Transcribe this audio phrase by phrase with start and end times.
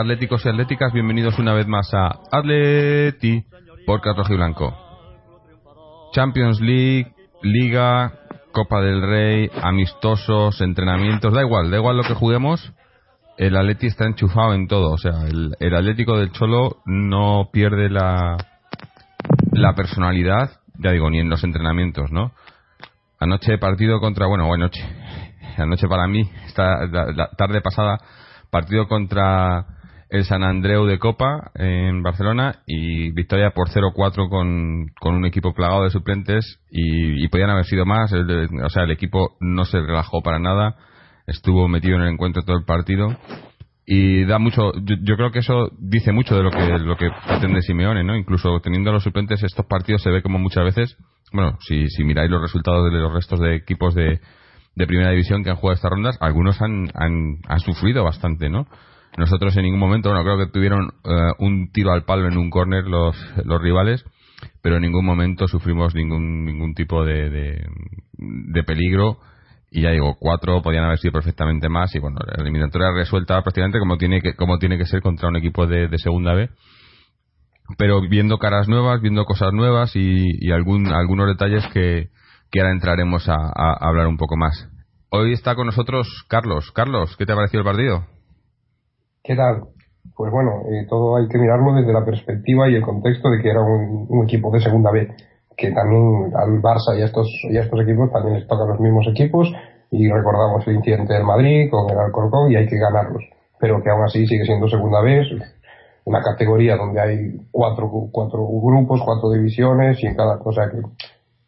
[0.00, 3.44] Atléticos y atléticas, bienvenidos una vez más a Atleti
[3.84, 4.74] por Rojo y Blanco.
[6.14, 8.14] Champions League, Liga,
[8.50, 12.72] Copa del Rey, amistosos, entrenamientos, da igual, da igual lo que juguemos,
[13.36, 17.90] el Atleti está enchufado en todo, o sea, el, el Atlético del Cholo no pierde
[17.90, 18.38] la,
[19.52, 22.32] la personalidad, ya digo, ni en los entrenamientos, ¿no?
[23.18, 24.82] Anoche partido contra, bueno, anoche,
[25.58, 27.98] anoche para mí, esta la tarde pasada
[28.50, 29.76] partido contra
[30.10, 35.54] el San Andreu de Copa en Barcelona y victoria por 0-4 con, con, un equipo
[35.54, 38.12] plagado de suplentes y, podían haber sido más.
[38.12, 40.76] o sea, el equipo no se relajó para nada,
[41.26, 43.16] estuvo metido en el encuentro todo el partido
[43.86, 44.72] y da mucho.
[44.82, 48.16] Yo, creo que eso dice mucho de lo que lo que pretende Simeone, ¿no?
[48.16, 50.96] Incluso teniendo los suplentes estos partidos se ve como muchas veces,
[51.32, 54.20] bueno, si, si miráis los resultados de los restos de equipos de
[54.76, 58.66] de primera división que han jugado estas rondas, algunos han, han sufrido bastante, ¿no?
[59.20, 62.48] Nosotros en ningún momento, bueno, creo que tuvieron eh, un tiro al palo en un
[62.48, 64.02] córner los, los rivales,
[64.62, 67.28] pero en ningún momento sufrimos ningún, ningún tipo de,
[68.16, 69.18] de, peligro.
[69.70, 71.94] Y ya digo, cuatro podían haber sido perfectamente más.
[71.94, 75.36] Y bueno, la eliminatoria resuelta prácticamente como tiene que, como tiene que ser contra un
[75.36, 76.48] equipo de, segunda B.
[77.76, 82.08] Pero viendo caras nuevas, viendo cosas nuevas y, algún, algunos detalles que,
[82.50, 83.36] que ahora entraremos a,
[83.86, 84.66] hablar un poco más.
[85.10, 86.72] Hoy está con nosotros Carlos.
[86.72, 88.19] Carlos, ¿qué te ha parecido el partido?
[89.22, 89.64] ¿Qué tal?
[90.16, 93.50] Pues bueno, eh, todo hay que mirarlo desde la perspectiva y el contexto de que
[93.50, 95.14] era un, equipo de segunda B,
[95.56, 99.06] que también al Barça y a estos, y estos equipos también les tocan los mismos
[99.08, 99.52] equipos
[99.90, 103.22] y recordamos el incidente del Madrid con el Alcorcón y hay que ganarlos.
[103.58, 105.22] Pero que aún así sigue siendo segunda B,
[106.04, 110.80] una categoría donde hay cuatro, cuatro grupos, cuatro divisiones y en cada cosa que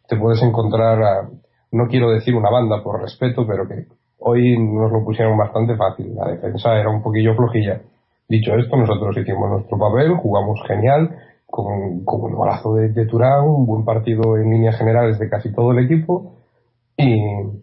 [0.07, 1.27] te puedes encontrar,
[1.71, 3.87] no quiero decir una banda por respeto, pero que
[4.23, 6.15] hoy nos lo pusieron bastante fácil.
[6.15, 7.81] La defensa era un poquillo flojilla.
[8.27, 13.85] Dicho esto, nosotros hicimos nuestro papel, jugamos genial, con, un golazo de, Turán, un buen
[13.85, 16.37] partido en líneas generales de casi todo el equipo
[16.97, 17.61] y,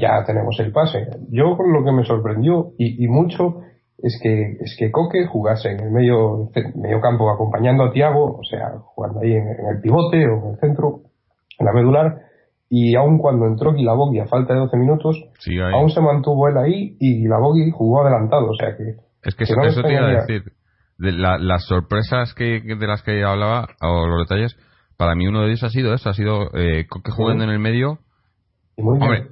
[0.00, 1.06] ya tenemos el pase.
[1.30, 3.60] Yo lo que me sorprendió y, y mucho
[3.98, 8.44] es que es que Coque jugase en el medio, medio campo acompañando a Tiago, o
[8.44, 11.02] sea, jugando ahí en, en el pivote o en el centro,
[11.58, 12.29] en la medular
[12.70, 15.16] y aun cuando entró Guilabogui a falta de 12 minutos,
[15.74, 18.94] aún se mantuvo él ahí y Guilabogui jugó adelantado, o sea que...
[19.22, 20.44] Es que, eso, te iba a decir,
[20.96, 24.56] de las sorpresas que, de las que hablaba, o los detalles,
[24.96, 27.58] para mí uno de ellos ha sido eso, ha sido eh, que jugando en el
[27.58, 27.98] medio...
[28.76, 29.26] Hombre,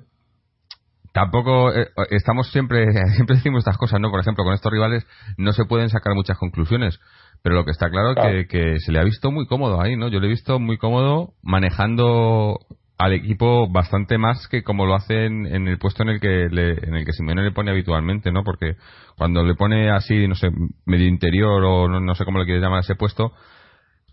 [1.15, 2.84] tampoco eh, estamos siempre
[3.15, 5.06] siempre decimos estas cosas no por ejemplo con estos rivales
[5.38, 7.00] no se pueden sacar muchas conclusiones
[7.43, 10.09] pero lo que está claro es que, se le ha visto muy cómodo ahí, ¿no?
[10.09, 12.59] Yo le he visto muy cómodo manejando
[12.99, 16.73] al equipo bastante más que como lo hace en, el puesto en el que le,
[16.73, 18.43] en el que Simeone le pone habitualmente, ¿no?
[18.43, 18.75] Porque
[19.17, 20.49] cuando le pone así, no sé,
[20.85, 23.33] medio interior o no, sé cómo le quiere llamar ese puesto,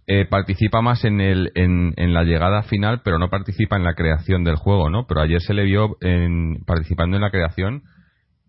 [0.06, 3.96] eh, participa más en, el, en, en, la llegada final, pero no participa en la
[3.96, 5.08] creación del juego, ¿no?
[5.08, 7.82] Pero ayer se le vio en, participando en la creación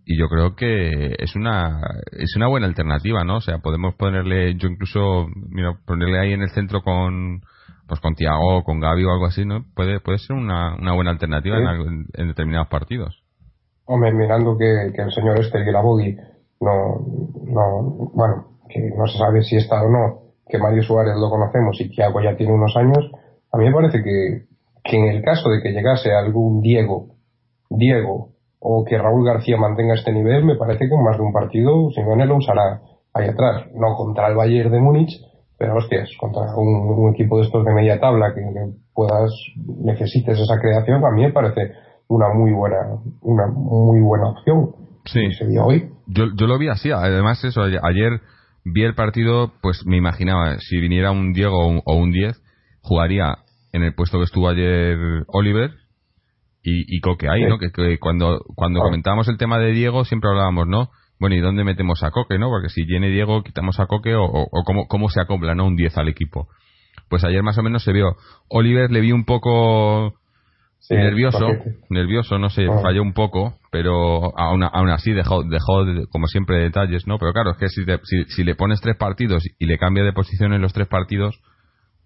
[0.04, 1.80] y yo creo que es una
[2.12, 6.42] es una buena alternativa no o sea podemos ponerle yo incluso mira ponerle ahí en
[6.42, 7.40] el centro con
[7.86, 11.10] pues con Tiago con Gaby o algo así no puede puede ser una, una buena
[11.10, 13.22] alternativa en, determinados partidos
[13.84, 16.16] hombre mirando que, que el señor este que la Bogui
[16.60, 17.00] no
[17.44, 21.80] no bueno que no se sabe si está o no que Mario Suárez lo conocemos
[21.80, 23.10] y Tiago ya tiene unos años
[23.52, 24.46] a mí me parece que
[24.84, 27.16] que en el caso de que llegase algún Diego
[27.70, 31.32] Diego o que Raúl García mantenga este nivel, me parece que en más de un
[31.32, 32.80] partido Simeone lo usará
[33.12, 33.66] ahí atrás.
[33.74, 35.20] No contra el Bayern de Múnich,
[35.58, 38.42] pero hostias, contra un, equipo de estos de media tabla que,
[38.94, 41.72] puedas, necesites esa creación, a mí me parece
[42.08, 42.78] una muy buena,
[43.22, 44.70] una muy buena opción.
[45.06, 45.28] Sí.
[45.60, 45.90] hoy.
[46.06, 48.20] Yo, yo lo vi así, además eso, ayer
[48.64, 52.40] vi el partido, pues me imaginaba, si viniera un Diego o un 10,
[52.80, 53.38] jugaría
[53.72, 54.96] en el puesto que estuvo ayer
[55.28, 55.70] Oliver,
[56.66, 57.58] y, y Coque ahí, ¿no?
[57.58, 60.90] Que, cuando, cuando comentábamos el tema de Diego siempre hablábamos, ¿no?
[61.18, 62.48] Bueno, ¿y dónde metemos a Coque, no?
[62.48, 65.66] Porque si viene Diego, quitamos a Coque o, o, cómo, cómo se acopla, ¿no?
[65.66, 66.48] Un 10 al equipo.
[67.08, 68.16] Pues ayer más o menos se vio.
[68.48, 70.14] Oliver le vi un poco
[70.90, 71.46] nervioso,
[71.90, 72.80] nervioso, no sé, ah.
[72.82, 77.18] falló un poco, pero aún, aún así dejó, dejó como siempre detalles, ¿no?
[77.18, 80.12] Pero claro, es que si, si, si, le pones tres partidos y le cambia de
[80.12, 81.40] posición en los tres partidos,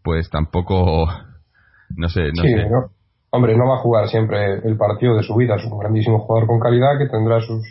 [0.03, 1.07] pues tampoco,
[1.97, 2.67] no sé, no sé.
[3.33, 6.49] Hombre, no va a jugar siempre el partido de su vida, es un grandísimo jugador
[6.49, 7.63] con calidad que tendrá sus,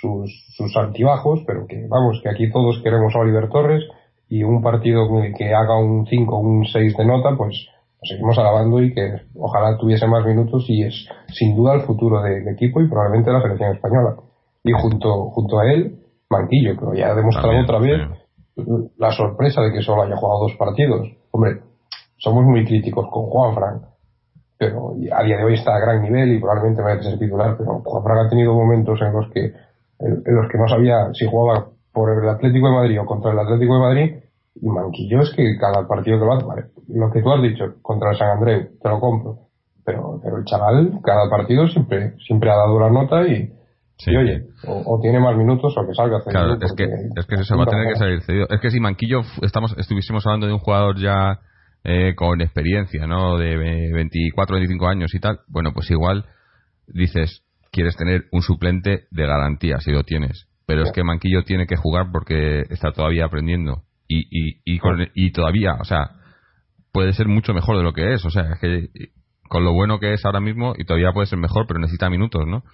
[0.00, 3.84] sus, sus altibajos, pero que vamos, que aquí todos queremos a Oliver Torres
[4.28, 7.68] y un partido que haga un 5 o un 6 de nota, pues
[8.00, 12.22] lo seguimos alabando y que ojalá tuviese más minutos y es sin duda el futuro
[12.22, 14.16] del equipo y probablemente la selección española.
[14.62, 15.98] Y junto, junto a él,
[16.30, 18.00] Manquillo, pero ya ha demostrado otra vez
[18.98, 21.08] la sorpresa de que solo haya jugado dos partidos.
[21.30, 21.60] Hombre,
[22.18, 23.82] somos muy críticos con Juan Frank,
[24.58, 27.80] pero a día de hoy está a gran nivel y probablemente a ser titular, pero
[27.80, 29.52] Juan Frank ha tenido momentos en los que
[30.00, 33.38] en, los que no sabía si jugaba por el Atlético de Madrid o contra el
[33.38, 34.14] Atlético de Madrid
[34.60, 38.10] y Manquillo es que cada partido que va, vale, lo que tú has dicho, contra
[38.10, 39.38] el San Andreu, te lo compro,
[39.84, 43.52] pero, pero el chaval cada partido siempre, siempre ha dado la nota y,
[44.08, 47.62] oye, o, tiene más minutos o que salga Claro, es que, es que se va
[47.62, 48.46] a tener que salir cedido.
[48.50, 51.40] Es que si Manquillo estamos, estuviésemos hablando de un jugador ya
[51.84, 53.38] eh, con experiencia, ¿no?
[53.38, 56.24] De 24, 25 años y tal, bueno, pues igual
[56.88, 57.42] dices,
[57.78, 60.48] quieres tener un suplente de garantía, si lo tienes.
[60.66, 63.82] Pero es que Manquillo tiene que jugar porque está todavía aprendiendo.
[64.08, 64.80] Y, y, y,
[65.14, 66.10] y todavía, o sea,
[66.92, 68.24] puede ser mucho mejor de lo que es.
[68.24, 68.88] O sea, es que
[69.48, 72.42] con lo bueno que es ahora mismo, y todavía puede ser mejor, pero necesita minutos,
[72.48, 72.64] ¿no?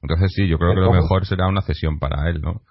[0.00, 2.62] Entonces sí, yo creo que lo mejor será una cesión para él, ¿no?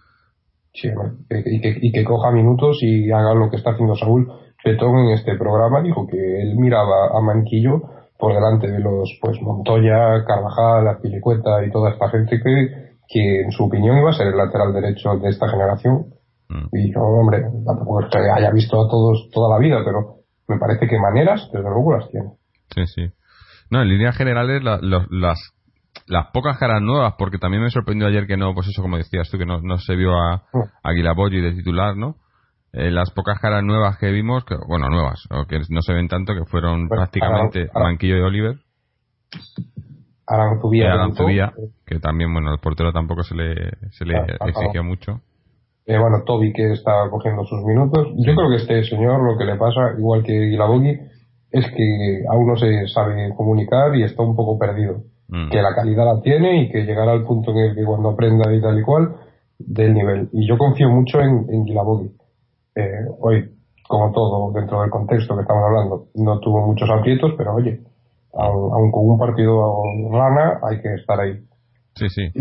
[0.73, 0.89] Sí,
[1.29, 4.27] y que, y que coja minutos y haga lo que está haciendo Saúl
[4.65, 7.83] Petón en este programa dijo que él miraba a Manquillo
[8.17, 13.51] por delante de los pues Montoya, Carvajal, Apilicueta y toda esta gente que, que en
[13.51, 16.05] su opinión iba a ser el lateral derecho de esta generación.
[16.49, 16.67] Mm.
[16.73, 20.57] Y yo, hombre, tampoco es que haya visto a todos toda la vida, pero me
[20.57, 22.29] parece que maneras, desde luego las tiene.
[22.73, 23.13] Sí, sí.
[23.69, 24.81] No, en líneas generales, las,
[26.07, 29.29] las pocas caras nuevas, porque también me sorprendió ayer que no, pues eso, como decías
[29.29, 30.59] tú, que no, no se vio a, mm.
[30.83, 32.15] a de titular, ¿no?
[32.77, 36.09] Eh, las pocas caras nuevas que vimos, que, bueno, nuevas, o que no se ven
[36.09, 38.55] tanto, que fueron prácticamente Manquillo y Oliver.
[40.27, 41.53] Aranzubía.
[41.85, 43.53] que también, bueno, el portero tampoco se le,
[43.91, 45.21] se le exigió mucho.
[45.85, 48.09] Eh, bueno, Toby que está cogiendo sus minutos.
[48.17, 50.99] Yo creo que este señor lo que le pasa, igual que Guilabogui,
[51.51, 55.03] es que aún no se sabe comunicar y está un poco perdido.
[55.29, 55.49] Mm.
[55.49, 58.53] Que la calidad la tiene y que llegará al punto en el que cuando aprenda
[58.53, 59.15] y tal y cual,
[59.59, 60.29] del nivel.
[60.33, 61.63] Y yo confío mucho en, en
[62.75, 63.51] eh, hoy,
[63.87, 67.81] como todo, dentro del contexto que estamos hablando, no tuvo muchos aprietos, pero oye,
[68.33, 69.81] aun, con un partido
[70.11, 71.39] rana, hay que estar ahí.
[71.95, 72.31] Sí, sí.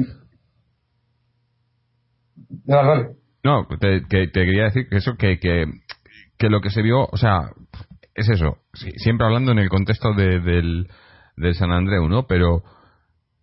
[3.45, 5.67] No, te, te, quería decir que eso, que, que,
[6.39, 7.51] que lo que se vio, o sea,
[8.15, 10.89] es eso, siempre hablando en el contexto de, del,
[11.37, 12.27] del San Andreu, ¿no?
[12.27, 12.63] Pero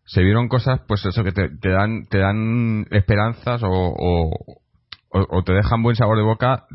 [0.06, 4.30] se vieron cosas, pues eso, que te, te dan, te dan esperanzas o,
[5.12, 6.66] o, te dejan buen sabor de boca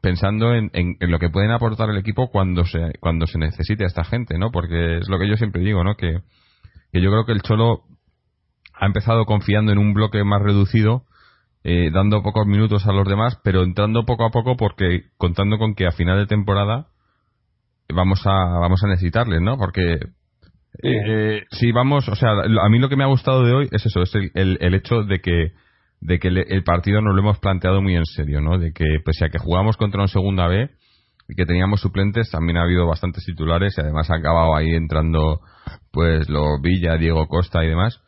[0.00, 3.88] pensando en, en, lo que pueden aportar el equipo cuando se cuando se necesite a
[3.88, 4.50] esta gente, ¿no?
[4.50, 5.96] Porque es lo que yo siempre digo, ¿no?
[5.96, 6.18] Que,
[6.92, 7.82] que yo creo que el Cholo
[8.74, 11.02] ha empezado confiando en un bloque más reducido,
[11.64, 15.74] eh, dando pocos minutos a los demás, pero entrando poco a poco porque contando con
[15.74, 16.88] que a final de temporada
[17.88, 19.58] vamos a vamos a necesitarles, ¿no?
[19.58, 19.98] Porque
[20.82, 23.84] eh, si vamos, o sea, a mí lo que me ha gustado de hoy es
[23.84, 25.52] eso, es el, el hecho de que
[26.00, 28.58] de que el partido nos lo hemos planteado muy en serio, ¿no?
[28.58, 30.70] De que pese a que jugamos contra un segunda B
[31.28, 35.40] y que teníamos suplentes, también ha habido bastantes titulares y además ha acabado ahí entrando
[35.90, 38.00] pues los Villa, Diego Costa y demás.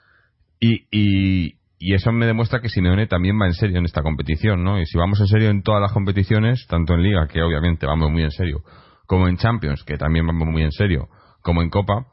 [0.61, 4.63] Y, y, y eso me demuestra que Simeone también va en serio en esta competición,
[4.63, 4.81] ¿no?
[4.81, 8.11] Y si vamos en serio en todas las competiciones, tanto en Liga, que obviamente vamos
[8.11, 8.63] muy en serio,
[9.07, 11.09] como en Champions, que también vamos muy en serio,
[11.43, 12.07] como en Copa,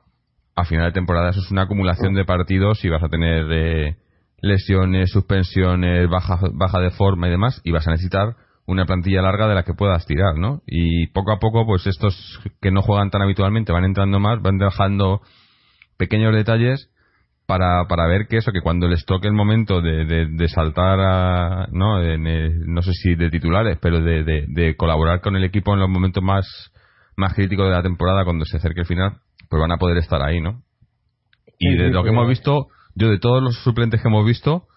[0.56, 3.46] a final de temporada eso es una acumulación de partidos y vas a tener...
[3.52, 4.07] Eh,
[4.42, 9.48] lesiones, suspensiones, baja, baja de forma y demás, y vas a necesitar una plantilla larga
[9.48, 10.62] de la que puedas tirar, ¿no?
[10.68, 14.58] Y poco a poco, pues estos que no juegan tan habitualmente van entrando más, van
[14.58, 15.22] dejando
[15.98, 16.92] pequeños detalles
[17.48, 21.68] para, para ver que eso, que cuando les toque el momento de, de, saltar a,
[21.72, 22.02] ¿no?
[22.02, 26.22] no sé si de titulares, pero de, de, colaborar con el equipo en los momentos
[26.22, 26.46] más,
[27.16, 29.14] más críticos de la temporada, cuando se acerque el final,
[29.50, 30.62] pues van a poder estar ahí, ¿no?
[31.58, 32.68] Y de lo que hemos visto,
[32.98, 34.68] yo de todos los suplentes que hemos visto,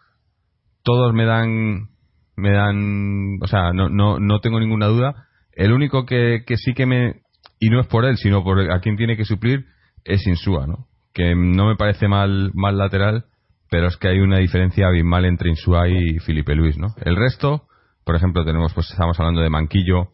[0.82, 1.88] todos me dan,
[2.36, 5.26] me dan, o sea, no, no, no tengo ninguna duda.
[5.52, 7.22] El único que, que sí que me,
[7.58, 9.64] y no es por él, sino por a quien tiene que suplir,
[10.04, 10.86] es Insúa, ¿no?
[11.14, 13.24] Que no me parece mal, mal lateral,
[13.70, 16.88] pero es que hay una diferencia abismal entre Insúa y Felipe Luis, ¿no?
[17.02, 17.62] El resto,
[18.04, 20.08] por ejemplo, tenemos, pues estamos hablando de Manquillo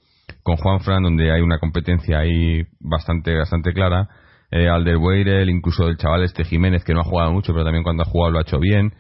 [0.45, 4.09] con Juan Fran, donde hay una competencia ahí bastante, bastante clara
[4.51, 8.03] eh, Alderweireld, incluso el chaval este Jiménez, que no ha jugado mucho, pero también cuando
[8.03, 8.95] ha jugado lo ha hecho bien.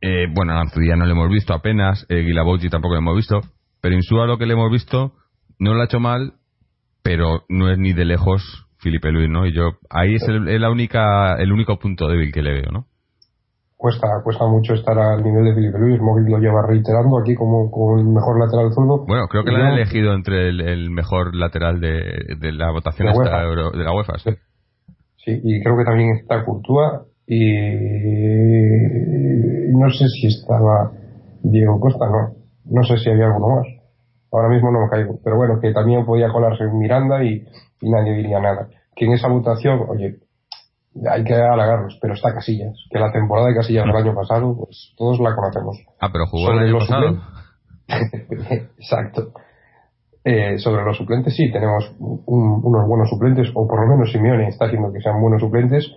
[0.00, 2.24] Eh, bueno, a ya no le hemos visto apenas, eh,
[2.70, 3.40] tampoco lo hemos visto,
[3.80, 5.12] pero Insúa lo que le hemos visto
[5.58, 6.34] no lo ha hecho mal,
[7.02, 9.46] pero no es ni de lejos Felipe Luis, ¿no?
[9.46, 12.86] Y yo, ahí es el, la única, el único punto débil que le veo, ¿no?
[13.76, 16.00] Cuesta, cuesta mucho estar al nivel de Felipe Luis.
[16.00, 19.06] Móvil lo lleva reiterando aquí como, como el mejor lateral zurdo.
[19.06, 23.78] Bueno, creo que lo han elegido entre el, mejor lateral de, de la votación de,
[23.78, 24.18] de la UEFA.
[24.18, 24.30] Sí.
[25.24, 27.52] Sí, y creo que también está Courtois y
[29.72, 30.92] no sé si estaba
[31.42, 32.34] Diego Costa, no.
[32.64, 33.66] no sé si había alguno más.
[34.32, 35.18] Ahora mismo no me caigo.
[35.22, 37.46] Pero bueno, que también podía colarse en Miranda y,
[37.82, 38.68] nadie diría nada.
[38.94, 40.18] Que en esa votación, oye,
[41.08, 42.76] hay que halagarlos, pero está Casillas.
[42.90, 45.78] Que la temporada de Casillas del año pasado, pues todos la conocemos.
[46.00, 47.20] Ah, pero jugó el año pasado.
[48.78, 49.32] Exacto.
[50.22, 54.66] Eh, sobre los suplentes, sí, tenemos unos buenos suplentes, o por lo menos Simeone está
[54.66, 55.90] haciendo que sean buenos suplentes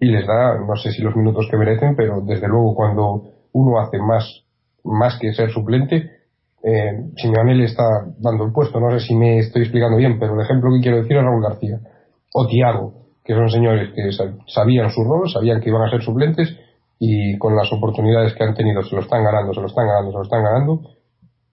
[0.00, 3.78] y les da, no sé si los minutos que merecen, pero desde luego cuando uno
[3.78, 4.44] hace más,
[4.82, 6.10] más que ser suplente,
[6.64, 7.84] eh, Simeone le está
[8.18, 8.80] dando el puesto.
[8.80, 11.42] No sé si me estoy explicando bien, pero el ejemplo que quiero decir es Raúl
[11.42, 11.78] García
[12.34, 12.94] o Tiago,
[13.24, 14.10] que son señores que
[14.48, 16.48] sabían su rol, sabían que iban a ser suplentes
[16.98, 20.10] y con las oportunidades que han tenido se lo están ganando, se lo están ganando,
[20.10, 20.97] se lo están ganando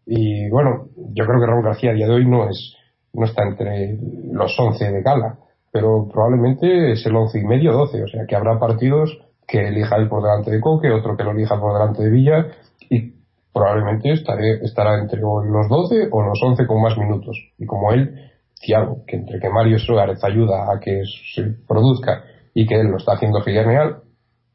[0.05, 2.75] y bueno, yo creo que Raúl García a día de hoy no es
[3.15, 3.97] no está entre
[4.31, 5.37] los 11 de gala,
[5.71, 9.95] pero probablemente es el 11 y medio, 12, o sea que habrá partidos que elija
[9.97, 12.47] él por delante de Coque, otro que lo elija por delante de Villa
[12.89, 13.13] y
[13.53, 17.37] probablemente estaré, estará entre los 12 o los 11 con más minutos.
[17.57, 22.65] Y como él, Thiago, que entre que Mario Suárez ayuda a que se produzca y
[22.65, 23.97] que él lo está haciendo genial,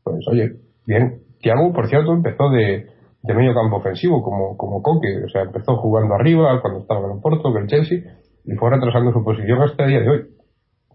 [0.02, 1.22] pues oye, bien.
[1.40, 2.89] Thiago, por cierto, empezó de,
[3.22, 7.16] de medio campo ofensivo, como, como Coque, o sea, empezó jugando arriba cuando estaba en
[7.16, 7.98] el Porto, que el Chelsea,
[8.44, 10.20] y fue retrasando su posición hasta el día de hoy.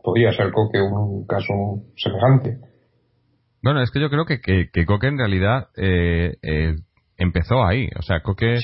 [0.04, 1.54] Podría ser Coque un caso
[1.96, 2.58] semejante.
[3.62, 6.76] Bueno, es que yo creo que, que, Coque en realidad eh, eh,
[7.18, 7.90] empezó ahí.
[7.98, 8.60] O sea, Coque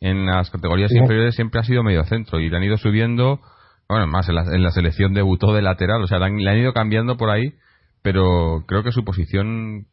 [0.00, 3.40] en las categorías inferiores siempre ha sido medio centro y le han ido subiendo,
[3.88, 6.50] bueno, más en la, en la selección debutó de lateral, o sea, le han, le
[6.50, 7.54] han ido cambiando por ahí,
[8.02, 9.86] pero creo que su posición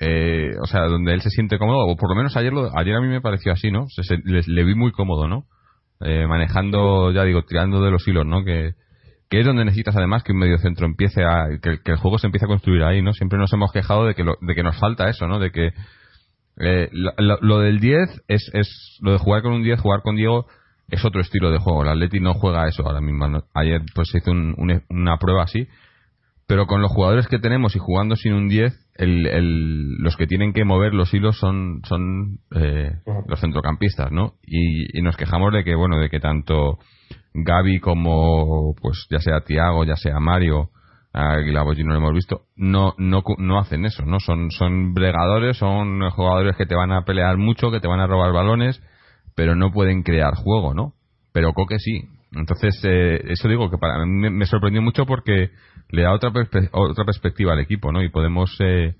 [0.00, 2.94] eh, o sea, donde él se siente cómodo, o por lo menos ayer, lo, ayer
[2.94, 3.86] a mí me pareció así, ¿no?
[3.88, 5.44] Se, le, vi muy cómodo, ¿no?
[6.00, 8.44] Eh, manejando, ya digo, tirando de los hilos, ¿no?
[8.44, 8.74] Que,
[9.28, 12.28] que es donde necesitas además que un medio centro empiece a, que, el juego se
[12.28, 13.12] empiece a construir ahí, ¿no?
[13.12, 15.40] Siempre nos hemos quejado de que, de que nos falta eso, ¿no?
[15.40, 15.72] De que
[16.60, 20.46] eh, lo, del 10 es, es, lo de jugar con un 10, jugar con Diego,
[20.88, 21.82] es otro estilo de juego.
[21.82, 23.26] El Atleti no juega eso ahora mismo.
[23.52, 25.66] Ayer pues se hizo una prueba así
[26.48, 30.26] pero con los jugadores que tenemos y jugando sin un 10, el, el, los que
[30.26, 32.90] tienen que mover los hilos son, son eh,
[33.26, 34.32] los centrocampistas, ¿no?
[34.42, 36.78] Y, nos quejamos de que, bueno, de que tanto
[37.34, 40.70] Gaby como, pues ya sea Tiago, ya sea Mario,
[41.12, 44.18] Aguilar no lo hemos visto, no, no, no hacen eso, ¿no?
[44.18, 48.06] Son, son bregadores, son jugadores que te van a pelear mucho, que te van a
[48.06, 48.82] robar balones,
[49.36, 50.94] pero no pueden crear juego, ¿no?
[51.30, 52.08] Pero Coque sí.
[52.32, 55.50] Entonces, eh, eso digo que para mí me sorprendió mucho porque
[55.90, 56.30] le da otra,
[56.72, 58.02] otra perspectiva al equipo, ¿no?
[58.02, 58.94] Y podemos, eh,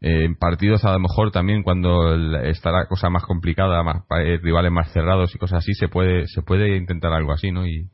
[0.00, 4.38] eh, en partidos a lo mejor también cuando está la cosa más complicada, más, eh,
[4.42, 7.66] rivales más cerrados y cosas así, se puede, se puede intentar algo así, ¿no?
[7.66, 7.88] Y,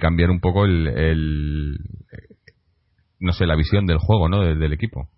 [0.00, 1.76] cambiar un poco el, el,
[3.18, 4.42] no sé, la visión del juego, ¿no?
[4.42, 5.08] Del, equipo.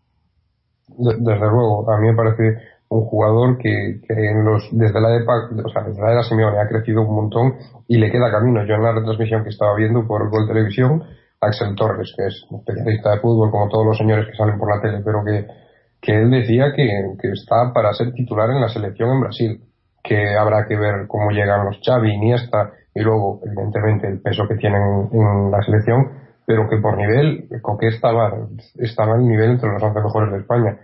[0.89, 2.57] Desde luego, a mí me parece
[2.89, 6.59] un jugador que, que en los, desde la época, o sea, desde la era Simeone
[6.59, 7.57] ha crecido un montón
[7.89, 8.65] y le queda camino.
[8.65, 11.03] Yo en la retransmisión que estaba viendo por Gol Televisión
[11.41, 14.83] Axel Torres, que es especialista de fútbol, como todos los señores que salen por la
[14.83, 15.47] tele, pero que,
[16.01, 16.87] que él decía que,
[17.21, 19.61] que está para ser titular en la selección en Brasil,
[20.03, 24.57] que habrá que ver cómo llegan los Xavi, Iniesta y luego, evidentemente, el peso que
[24.57, 24.83] tienen
[25.13, 26.11] en la selección,
[26.47, 28.33] pero que por nivel, Coque estaba,
[28.77, 30.79] estaba en nivel entre los 11 mejores de España.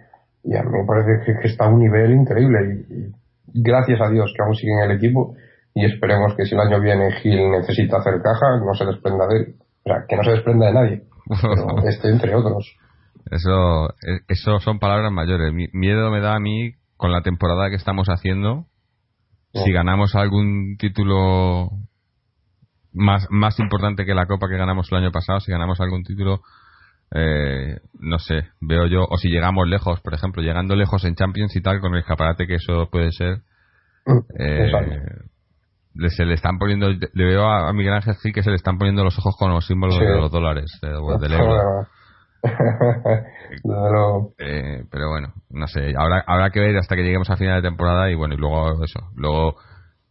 [0.45, 2.59] Y a mí me parece que, está a un nivel increíble
[2.89, 5.35] y, gracias a Dios que aún sigue el equipo
[5.75, 9.37] y esperemos que si el año viene Gil necesita hacer caja, no se desprenda de
[9.37, 9.55] él.
[9.87, 11.03] O sea, que no se desprenda de nadie.
[11.89, 12.77] este entre otros.
[13.31, 15.53] Eso, e, eso son palabras mayores.
[15.73, 18.67] miedo me da a mí con la temporada que estamos haciendo.
[19.53, 21.71] Si ganamos algún título
[22.93, 26.43] más, más importante que la copa que ganamos el año pasado, si ganamos algún título,
[27.15, 31.57] eh, no sé, veo yo, o si llegamos lejos, por ejemplo, llegando lejos en Champions
[31.57, 33.39] y tal, con el escaparate que eso puede ser,
[34.05, 34.71] mm, eh,
[36.09, 39.05] se le están poniendo, le veo a, Miguel Ángel Gil que se le están poniendo
[39.05, 41.87] los ojos con los símbolos de los dólares, de, del euro.
[44.39, 47.69] eh, pero bueno, no sé, habrá, habrá que ver hasta que lleguemos a final de
[47.69, 49.57] temporada y bueno, y luego eso, luego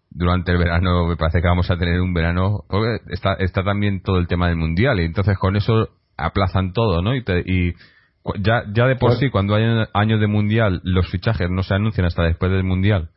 [0.09, 4.01] durante el verano me parece que vamos a tener un verano, porque está, está también
[4.01, 7.15] todo el tema del mundial y entonces con eso aplazan todo, ¿no?
[7.15, 7.73] Y, y
[8.39, 11.75] ya, ya de por pues sí, cuando hay años de mundial, los fichajes no se
[11.75, 13.11] anuncian hasta después del mundial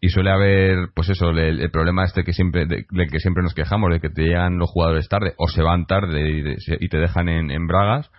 [0.00, 3.90] y suele haber pues eso el, problema este que siempre de, que siempre nos quejamos
[3.92, 7.66] de que te llegan los jugadores tarde o se van tarde y, te dejan en,
[7.66, 8.10] bragas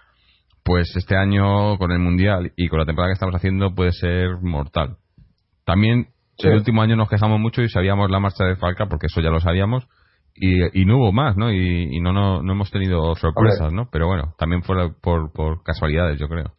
[0.63, 4.41] pues este año con el mundial y con la temporada que estamos haciendo puede ser
[4.41, 4.97] mortal.
[5.65, 6.07] También
[6.39, 9.29] el último año nos quejamos mucho y sabíamos la marcha de Falca porque eso ya
[9.29, 9.87] lo sabíamos
[10.35, 14.33] y, no hubo más no y, no, no, no hemos tenido sorpresas no pero bueno
[14.37, 16.53] también fue por, por casualidades yo creo.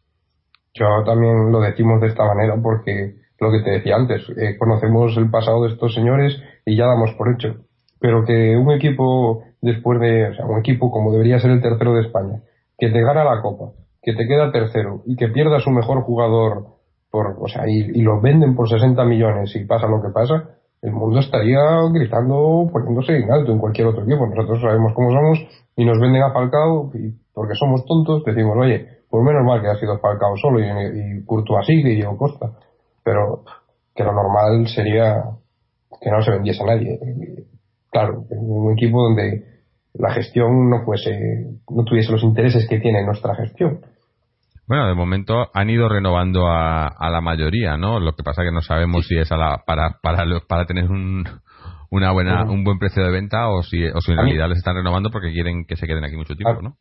[0.73, 5.15] Yo también lo decimos de esta manera porque lo que te decía antes, eh, conocemos
[5.17, 7.55] el pasado de estos señores y ya damos por hecho.
[7.99, 11.93] Pero que un equipo después de, o sea, un equipo como debería ser el tercero
[11.93, 12.41] de España,
[12.77, 16.79] que te gana la Copa, que te queda tercero y que pierda su mejor jugador
[17.11, 20.91] por, o sea, y, lo venden por 60 millones y pasa lo que pasa, el
[20.91, 21.59] mundo estaría
[21.91, 24.27] gritando, poniéndose en alto en cualquier otro equipo.
[24.27, 25.39] Nosotros sabemos cómo somos
[25.75, 29.67] y nos venden a Falcao y porque somos tontos decimos, oye, por menos mal que
[29.67, 32.51] ha sido Falcao solo y, y Courtois sigue y Diego Costa.
[33.09, 33.43] Pero
[33.95, 35.23] que lo normal sería
[35.99, 36.99] que no se vendiese a nadie.
[37.91, 39.45] Claro, un equipo donde
[39.95, 41.09] la gestión no fuese,
[41.71, 43.81] no tuviese los intereses que tiene nuestra gestión.
[44.67, 47.99] Bueno, de momento han ido renovando a, a la mayoría, ¿no?
[47.99, 51.25] Lo que pasa que no sabemos si es a la, para, para, para tener un,
[51.89, 54.75] una buena, un buen precio de venta o si, o si en realidad les están
[54.75, 56.75] renovando porque quieren que se queden aquí mucho tiempo, ¿no?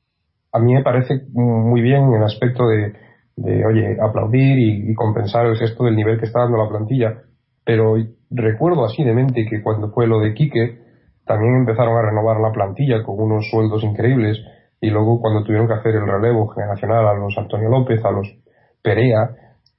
[0.53, 3.08] A mí me parece muy bien el aspecto de,
[3.39, 7.23] de oye, aplaudir y, y compensar el gesto del nivel que está dando la plantilla.
[7.65, 7.95] Pero
[8.31, 10.79] recuerdo así de mente que cuando fue lo de Quique,
[11.25, 14.39] también empezaron a renovar la plantilla con unos sueldos increíbles
[14.81, 18.27] y luego cuando tuvieron que hacer el relevo generacional a los Antonio López, a los
[18.83, 19.31] Perea,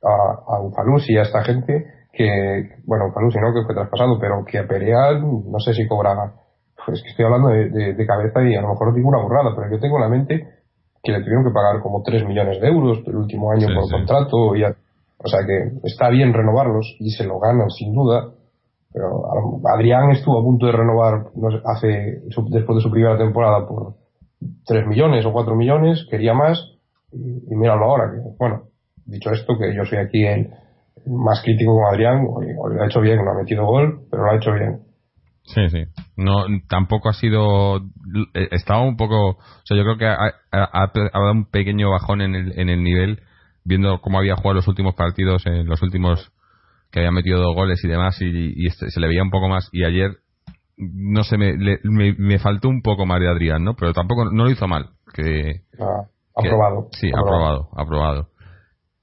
[0.03, 4.59] a, a Ufalusi, a esta gente, que, bueno, Ufalusi no, que fue traspasado, pero que
[4.59, 6.33] a Perea no sé si cobraba.
[6.85, 9.69] Pues que estoy hablando de, de, cabeza y a lo mejor digo una burrada, pero
[9.69, 10.47] yo tengo en la mente
[11.03, 14.55] que le tuvieron que pagar como 3 millones de euros el último año por contrato.
[14.55, 18.31] Y o sea que está bien renovarlos y se lo ganan sin duda,
[18.91, 19.23] pero
[19.65, 21.27] Adrián estuvo a punto de renovar
[21.65, 23.95] hace después de su primera temporada por
[24.65, 26.57] 3 millones o 4 millones, quería más
[27.11, 28.11] y, míralo ahora.
[28.11, 28.63] Que, bueno,
[29.05, 30.49] dicho esto, que yo soy aquí el
[31.05, 34.37] más crítico con Adrián, lo ha hecho bien, no ha metido gol, pero lo ha
[34.37, 34.88] hecho bien.
[35.53, 35.83] Sí, sí.
[36.15, 37.77] No, tampoco ha sido.
[38.35, 39.29] Eh, estaba un poco.
[39.29, 43.23] O sea, yo creo que ha, dado un pequeño bajón en el, en el nivel,
[43.63, 46.31] viendo cómo había jugado los últimos partidos, en los últimos
[46.91, 49.69] que había metido dos goles y demás, y, este, se le veía un poco más.
[49.71, 50.17] Y ayer,
[50.77, 53.75] no sé, me, me, faltó un poco más de Adrián, ¿no?
[53.75, 54.91] Pero tampoco, no lo hizo mal.
[55.13, 56.03] Que, ah,
[56.35, 56.89] aprobado.
[56.91, 58.28] sí, aprobado, aprobado.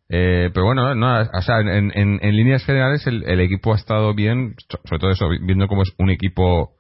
[0.09, 3.77] Eh, pero bueno, no, o sea, en, en, en líneas generales el, el, equipo ha
[3.77, 6.75] estado bien, sobre todo eso, viendo cómo es un equipo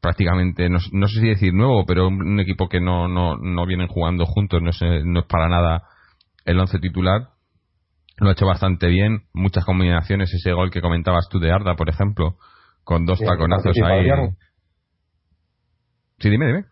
[0.00, 3.86] prácticamente, no, no sé si decir nuevo, pero un, equipo que no, no, no vienen
[3.86, 5.84] jugando juntos, no es, no es para nada
[6.44, 7.28] el once titular
[8.20, 11.88] lo ha hecho bastante bien, muchas combinaciones, ese gol que comentabas tú de Arda, por
[11.88, 12.36] ejemplo,
[12.84, 14.06] con dos taconazos ahí.
[16.18, 16.64] Sí, dime, dime.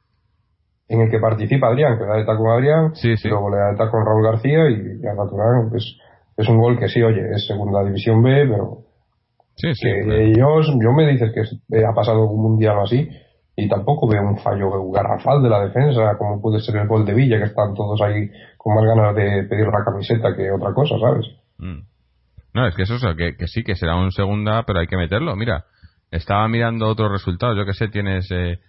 [0.89, 3.91] En el que participa Adrián, que da de con Adrián, sí, luego le da de
[3.91, 5.85] con Raúl García y ya natural, pues
[6.37, 8.79] es un gol que sí, oye, es segunda división B, pero
[9.57, 13.09] sí, sí, que yo, yo me dices que ha pasado un mundial así
[13.55, 17.13] y tampoco veo un fallo garrafal de la defensa, como puede ser el gol de
[17.13, 20.95] Villa, que están todos ahí con más ganas de pedir la camiseta que otra cosa,
[20.99, 21.27] ¿sabes?
[21.59, 21.81] Mm.
[22.55, 24.97] No, es que eso, es que, que, sí, que será un segunda, pero hay que
[24.97, 25.35] meterlo.
[25.37, 25.65] Mira,
[26.11, 27.57] estaba mirando otros resultados.
[27.57, 28.61] Yo que sé, tienes eh,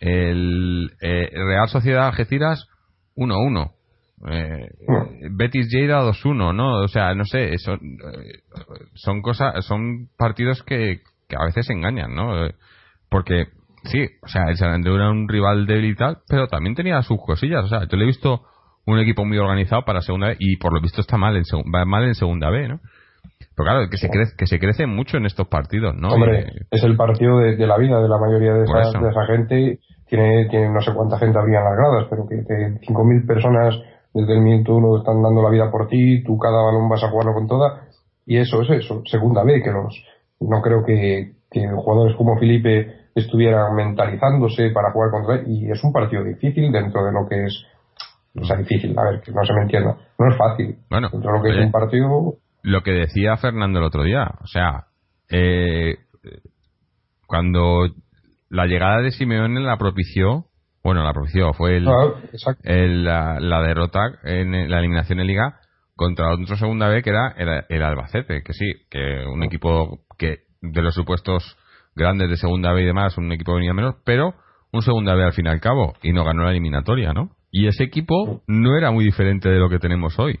[0.00, 2.68] el eh, Real Sociedad Algeciras
[3.16, 3.72] 1-1.
[4.30, 5.36] Eh, mm.
[5.36, 6.80] Betis Lleida 2-1, ¿no?
[6.82, 7.80] O sea, no sé, son,
[8.94, 12.48] son cosas, son partidos que, que a veces engañan, ¿no?
[13.08, 13.46] Porque
[13.84, 17.18] sí, o sea, el San era un rival débil y tal, pero también tenía sus
[17.24, 17.64] cosillas.
[17.64, 18.42] O sea, yo le he visto
[18.86, 21.42] un equipo muy organizado para segunda B y por lo visto está mal en,
[21.74, 22.80] va mal en segunda B, ¿no?
[23.58, 26.10] Pero claro, que se, crece, que se crece mucho en estos partidos, ¿no?
[26.10, 29.80] Hombre, es el partido de, la vida de la mayoría de esa, de esa gente.
[30.06, 33.74] Tiene, tiene no sé cuánta gente habría en las gradas, pero que, que 5.000 personas
[34.14, 37.10] desde el minuto uno están dando la vida por ti, tú cada balón vas a
[37.10, 37.88] jugarlo con toda.
[38.24, 40.04] Y eso es eso, segunda B, que los
[40.38, 45.46] no creo que, que jugadores como Felipe estuvieran mentalizándose para jugar contra él.
[45.48, 47.66] Y es un partido difícil dentro de lo que es
[48.40, 49.96] o sea, difícil, a ver, que no se me entienda.
[50.16, 50.78] No es fácil.
[50.88, 52.36] Bueno, dentro de lo que es un partido.
[52.62, 54.86] Lo que decía Fernando el otro día, o sea,
[55.30, 55.96] eh,
[57.26, 57.88] cuando
[58.48, 60.46] la llegada de Simeone la propició,
[60.82, 61.84] bueno, la propició, fue el,
[63.04, 65.60] la, derrota en la eliminación en Liga
[65.94, 70.44] contra otro segunda B que era el, el Albacete, que sí, que un equipo que
[70.62, 71.56] de los supuestos
[71.94, 74.34] grandes de segunda B y demás, un equipo venía menos, pero
[74.72, 77.30] un segunda B al fin y al cabo, y no ganó la eliminatoria, ¿no?
[77.50, 80.40] Y ese equipo no era muy diferente de lo que tenemos hoy.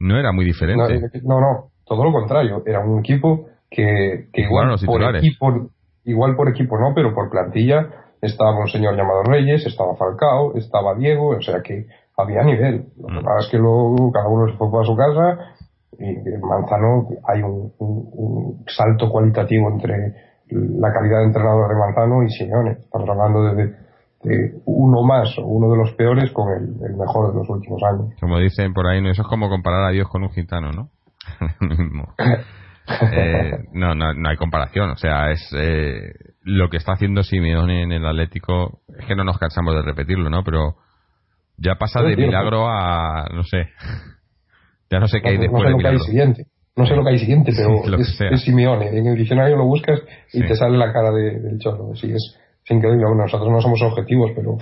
[0.00, 1.20] No era muy diferente.
[1.22, 2.62] No, no, todo lo contrario.
[2.66, 5.70] Era un equipo que, igual por equipo,
[6.04, 7.88] igual por equipo no, pero por plantilla
[8.20, 12.86] estaba un señor llamado Reyes, estaba Falcao, estaba Diego, o sea que había nivel.
[12.96, 13.24] Lo que mm.
[13.24, 15.52] pasa es que luego cada uno se fue para su casa
[15.98, 20.14] y en Manzano hay un, un salto cualitativo entre
[20.48, 22.72] la calidad de entrenador de Manzano y Simeone.
[22.82, 23.85] Estamos hablando de,
[24.64, 28.14] uno más o uno de los peores con el, mejor de los últimos años.
[28.20, 30.90] Como dicen por ahí, eso es como comparar a Dios con un gitano, ¿no?
[33.12, 34.90] Eh, no, no, no hay comparación.
[34.90, 36.12] O sea, es eh,
[36.42, 38.78] lo que está haciendo Simeone en el Atlético.
[38.96, 40.44] Es que no nos cansamos de repetirlo, ¿no?
[40.44, 40.76] Pero
[41.56, 43.26] ya pasa de milagro a.
[43.34, 43.68] No sé.
[44.88, 46.04] Ya no sé qué hay después no sé de lo que hay milagro.
[46.06, 46.46] siguiente.
[46.76, 48.96] No sé lo que hay siguiente, pero Sí, es, Simeone.
[48.96, 50.00] En el diccionario lo buscas
[50.32, 50.46] y Sí.
[50.46, 51.96] te sale la cara de- del chorro.
[51.96, 52.38] Sí, es,
[52.74, 53.06] increíble.
[53.06, 54.58] Bueno, nosotros no somos objetivos, pero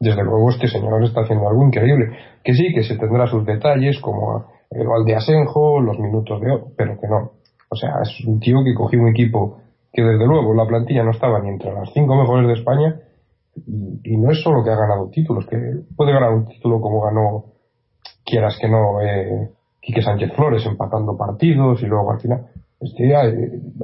[0.00, 2.16] desde luego este señor está haciendo algo increíble.
[2.44, 6.50] Que sí, que se tendrá sus detalles, como el gol de Asenjo, los minutos de
[6.50, 7.32] oro, pero que no.
[7.70, 9.58] O sea, es un tío que cogió un equipo
[9.92, 13.00] que desde luego la plantilla no estaba ni entre las cinco mejores de España
[13.66, 15.56] y, y no es solo que ha ganado títulos, que
[15.96, 17.44] puede ganar un título como ganó,
[18.24, 22.46] quieras que no, eh, Quique Sánchez Flores empatando partidos y luego al final.
[22.80, 23.22] Este ha,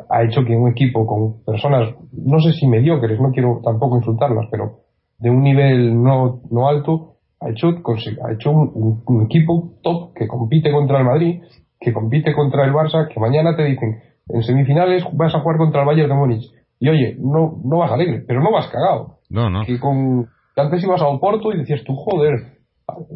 [0.08, 4.46] ha hecho que un equipo con personas, no sé si mediocres, no quiero tampoco insultarlas,
[4.50, 4.84] pero
[5.18, 10.72] de un nivel no, no alto, ha hecho, ha hecho un, equipo top que compite
[10.72, 11.42] contra el Madrid,
[11.78, 15.80] que compite contra el Barça, que mañana te dicen, en semifinales vas a jugar contra
[15.80, 16.52] el Bayern de Múnich.
[16.80, 19.64] Y oye, no, no vas alegre, pero no vas cagado No, no.
[19.64, 22.54] que con antes ibas a Oporto y decías tú, joder,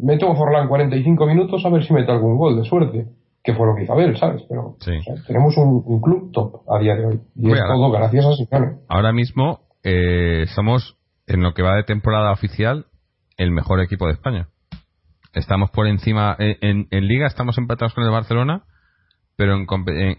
[0.01, 3.07] meto a Forlán 45 minutos a ver si mete algún gol de suerte,
[3.43, 4.43] que fue lo que hizo Abel, ¿sabes?
[4.49, 4.91] Pero Sí.
[4.97, 8.25] o sea, tenemos un, un club top a día de hoy y es todo gracias
[8.25, 8.79] a Simeone.
[8.89, 10.97] Ahora mismo eh, somos,
[11.27, 12.85] en lo que va de temporada oficial,
[13.37, 14.47] el mejor equipo de España.
[15.33, 18.63] Estamos por encima, en, en- en Liga estamos empatados con el Barcelona,
[19.37, 19.67] pero en,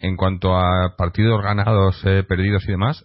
[0.00, 3.04] en- cuanto a partidos ganados, eh, perdidos y demás,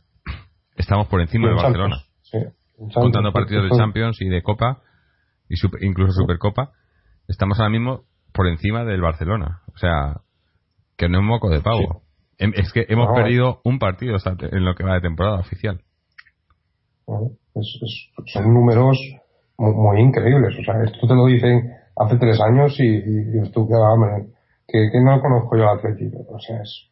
[0.77, 1.97] estamos por encima del Barcelona.
[2.21, 4.81] Sí, Champions, Contando partidos de Champions y de Copa,
[5.49, 6.71] y super- incluso Supercopa,
[7.27, 8.03] estamos ahora mismo
[8.35, 9.61] por encima del Barcelona.
[9.73, 10.21] O sea,
[10.97, 12.03] que no es moco de pavo.
[12.37, 14.17] Es que hemos perdido un partido
[14.51, 15.81] en lo que va de temporada oficial.
[17.55, 18.99] Es- es- son números
[19.57, 20.53] muy, muy increíbles.
[20.59, 23.67] O sea, esto te lo dicen hace tres años y, tú,
[24.67, 26.25] que, que, no conozco yo al Atlético.
[26.29, 26.89] O sea, es,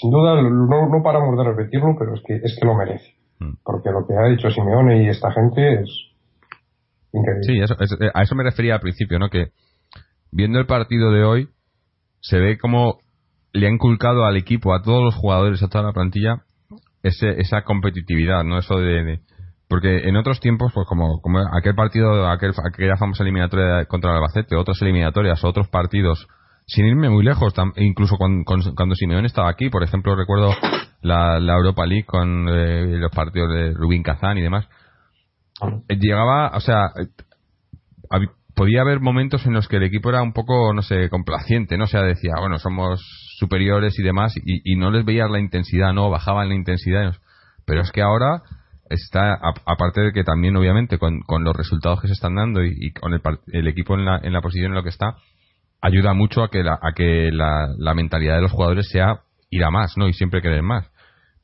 [0.00, 3.14] sin duda no, no paramos de repetirlo, pero es que, es que lo merece.
[3.38, 3.54] Mm.
[3.64, 5.88] Porque lo que ha hecho Simeone y esta gente es
[7.12, 7.42] increíble.
[7.44, 9.30] Sí, eso, eh, a eso me refería al principio, ¿no?
[9.30, 9.52] Que
[10.32, 11.48] viendo el partido de hoy,
[12.20, 12.98] se ve como
[13.52, 16.42] le ha inculcado al equipo, a todos los jugadores, a toda la plantilla,
[17.02, 18.58] ese, esa competitividad, ¿no?
[18.58, 19.20] Eso de, de-
[19.68, 24.16] porque en otros tiempos, pues como, como aquel partido, aquel, aquella famosa eliminatoria contra el
[24.16, 26.26] Albacete, otras eliminatorias, otros partidos,
[26.66, 30.50] sin irme muy lejos, tam- incluso cuando, cuando Simeone estaba aquí, por ejemplo, recuerdo
[31.00, 34.68] la, la Europa League con eh, los partidos de Rubín Kazán y demás,
[35.88, 40.32] eh, llegaba, o sea, eh, podía haber momentos en los que el equipo era un
[40.32, 41.84] poco, no sé, complaciente, ¿no?
[41.84, 43.00] O sea, decía, bueno, somos
[43.38, 46.10] superiores y demás, y, y no les veías la intensidad, ¿no?
[46.10, 47.14] Bajaban la intensidad.
[47.66, 48.42] Pero es que ahora
[48.90, 52.62] está, a- aparte de que también, obviamente, con, con los resultados que se están dando
[52.64, 53.20] y, y con el,
[53.52, 55.16] el equipo en la, en la posición en la que está,
[55.80, 59.64] ayuda mucho a que la, a que la, la mentalidad de los jugadores sea ir
[59.64, 60.08] a más, ¿no?
[60.08, 60.88] Y siempre querer más.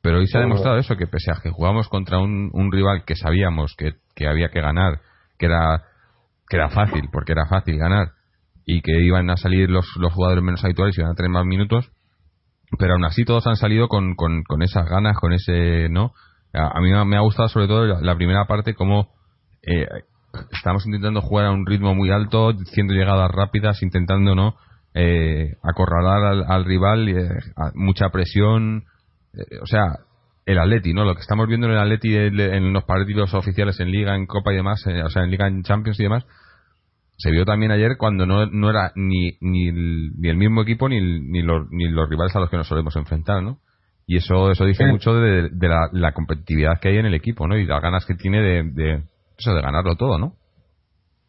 [0.01, 3.03] Pero hoy se ha demostrado eso, que pese a que jugamos contra un, un rival
[3.05, 4.99] que sabíamos que, que había que ganar,
[5.37, 5.83] que era,
[6.49, 8.11] que era fácil, porque era fácil ganar,
[8.65, 11.45] y que iban a salir los, los jugadores menos habituales y iban a tener más
[11.45, 11.91] minutos,
[12.77, 16.11] pero aún así todos han salido con, con, con esas ganas, con ese, ¿no?
[16.53, 19.09] A, a mí me ha gustado sobre todo la, primera parte como
[19.61, 19.87] eh,
[20.51, 24.55] estamos intentando jugar a un ritmo muy alto, haciendo llegadas rápidas, intentando, ¿no?
[24.93, 27.29] Eh, acorralar al, al rival, eh,
[27.75, 28.85] mucha presión,
[29.33, 29.97] eh, o sea,
[30.45, 31.05] el Atleti, ¿no?
[31.05, 34.51] Lo que estamos viendo en el Atleti en, los partidos oficiales en Liga, en Copa
[34.51, 36.25] y demás, eh, o sea, en Liga, en Champions y demás,
[37.17, 40.87] se vio también ayer cuando no, no era ni, ni, el, ni el mismo equipo
[40.87, 43.57] ni, ni, los, ni los rivales a los que nos solemos enfrentar, ¿no?
[44.07, 44.91] Y eso eso dice Sí.
[44.91, 47.57] mucho de, de la, la competitividad que hay en el equipo, ¿no?
[47.57, 49.03] Y las ganas que tiene de, de,
[49.37, 50.33] eso, de ganarlo todo, ¿no?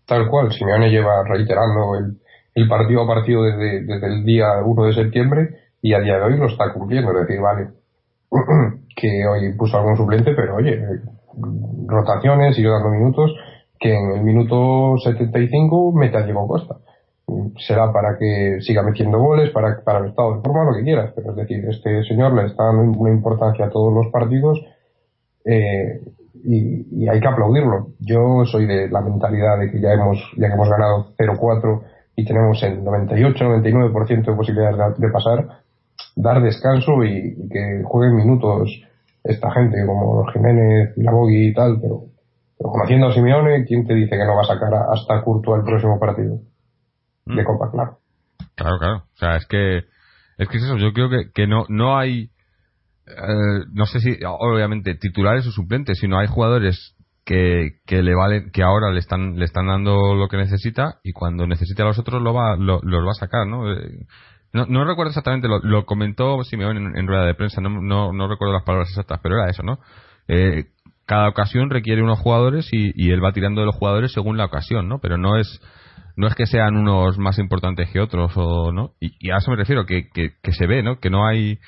[0.07, 2.17] Tal cual, Simeone lleva reiterando el,
[2.55, 5.49] el partido a partido desde, desde el día 1 de septiembre
[5.83, 7.13] y a día de hoy lo está cumpliendo.
[7.13, 7.69] Es decir, vale,
[8.97, 10.81] que hoy puso algún suplente, pero oye,
[11.87, 13.35] rotaciones, sigue dando minutos,
[13.79, 16.77] que en el minuto 75 mete a Diego Costa.
[17.59, 21.13] Será para que siga metiendo goles, para, para el estado de forma, lo que quieras,
[21.15, 24.61] pero es decir, este señor le está dando una importancia a todos los partidos
[25.45, 26.01] eh,
[26.45, 27.91] y, y hay que aplaudirlo.
[28.01, 31.83] Yo soy de la mentalidad de que ya hemos, ya que hemos ganado 0-4
[32.17, 35.63] y tenemos el 98-99% de posibilidades de, de pasar,
[36.17, 38.71] dar descanso y, y que jueguen minutos
[39.25, 42.03] esta gente como los Jiménez y la Bogui y tal, pero,
[42.59, 45.57] pero conociendo a Simeone, ¿quién te dice que no va a sacar a- hasta Curto
[45.57, 46.39] el próximo partido?
[47.27, 47.45] De Mm.
[47.47, 47.99] Copa, claro.
[48.57, 48.97] Claro, claro.
[48.97, 49.79] O sea, es que
[50.39, 50.77] es que es eso.
[50.79, 52.31] Yo creo que, que no no hay
[53.07, 56.95] eh, no sé si obviamente titulares o suplentes, sino hay jugadores
[57.25, 61.13] que, que le valen que ahora le están le están dando lo que necesita y
[61.13, 63.65] cuando necesite a los otros lo va lo- los va a sacar, ¿no?
[64.53, 68.55] No, no recuerdo exactamente, lo, comentó Simeone en, rueda de prensa, no, no, no, recuerdo
[68.55, 69.79] las palabras exactas, pero era eso, ¿no?
[70.27, 70.65] Eh,
[71.07, 74.47] cada ocasión requiere unos jugadores y, y, él va tirando de los jugadores según la
[74.47, 74.99] ocasión, ¿no?
[74.99, 75.61] Pero no es
[76.17, 79.57] no es que sean unos más importantes que otros o no y, a eso me
[79.57, 81.59] refiero que, que, que, se ve no que no hay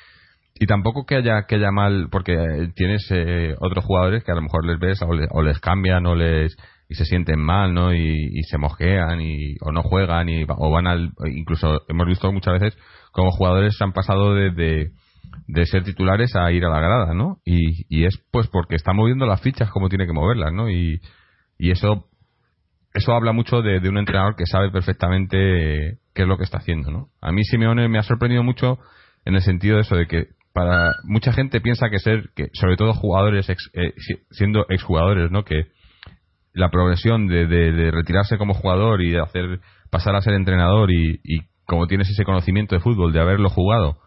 [0.55, 2.35] y tampoco que haya que haya mal porque
[2.75, 6.55] tienes eh, otros jugadores que a lo mejor les ves o, les cambian o les
[6.93, 10.85] y se sienten mal no y, se mojean y o no juegan y o van
[10.85, 12.77] al incluso hemos visto muchas veces
[13.11, 14.51] como jugadores han pasado de,
[15.47, 18.93] de, ser titulares a ir a la grada no y, y es pues porque está
[18.93, 21.01] moviendo las fichas como tiene que moverlas no y,
[21.57, 22.07] y eso
[22.93, 26.91] eso habla mucho de, un entrenador que sabe perfectamente qué es lo que está haciendo,
[26.91, 27.07] ¿no?
[27.21, 28.77] A mí Simeone me ha sorprendido mucho
[29.25, 32.77] en el sentido de eso, de que para mucha gente piensa que ser, que sobre
[32.77, 33.93] todo jugadores, eh,
[34.29, 35.43] siendo exjugadores, ¿no?
[35.43, 35.65] Que
[36.53, 41.19] la progresión de, retirarse como jugador y de hacer pasar a ser entrenador y,
[41.65, 43.97] como tienes ese conocimiento de fútbol, de haberlo jugado,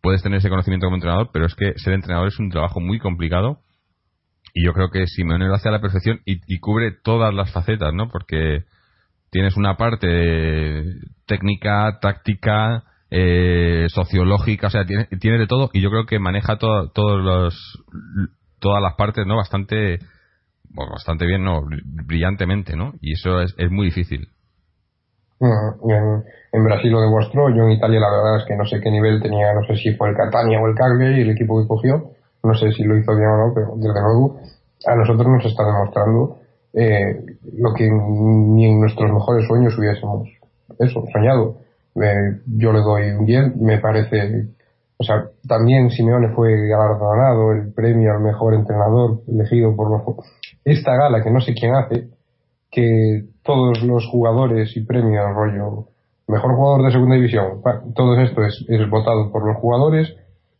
[0.00, 2.98] puedes tener ese conocimiento como entrenador, pero es que ser entrenador es un trabajo muy
[2.98, 3.60] complicado
[4.54, 7.92] y yo creo que Simeone lo hace a la perfección y, cubre todas las facetas,
[7.94, 8.08] ¿no?
[8.08, 8.64] Porque
[9.30, 10.84] tienes una parte
[11.26, 16.58] técnica, táctica, eh, sociológica, o sea, tiene, tiene de todo y yo creo que maneja
[16.58, 17.84] todos los,
[18.58, 19.36] todas las partes, ¿no?
[19.36, 19.98] Bastante,
[20.74, 21.62] bastante bien, ¿no?
[22.06, 22.94] Brillantemente, ¿no?
[23.00, 24.28] Y eso es, es muy difícil.
[25.40, 28.90] En, en, Brasil lo demostró, yo en Italia la verdad es que no sé qué
[28.90, 32.10] nivel tenía, no sé si fue el Catania o el Cagliari, el equipo que cogió,
[32.42, 34.40] no sé si lo hizo bien o no, pero desde luego
[34.86, 36.38] a nosotros nos está demostrando
[36.72, 37.24] eh,
[37.56, 40.28] lo que ni en nuestros mejores sueños hubiésemos
[40.78, 41.56] eso, soñado.
[41.96, 44.48] Eh, yo le doy un bien, me parece,
[44.98, 50.02] o sea, también Simeone fue galardonado el premio al mejor entrenador elegido por los
[50.64, 52.08] esta gala que no sé quién hace,
[52.70, 55.86] que todos los jugadores y premios rollo
[56.26, 57.62] mejor jugador de segunda división,
[57.94, 60.14] todo esto es, es votado por los jugadores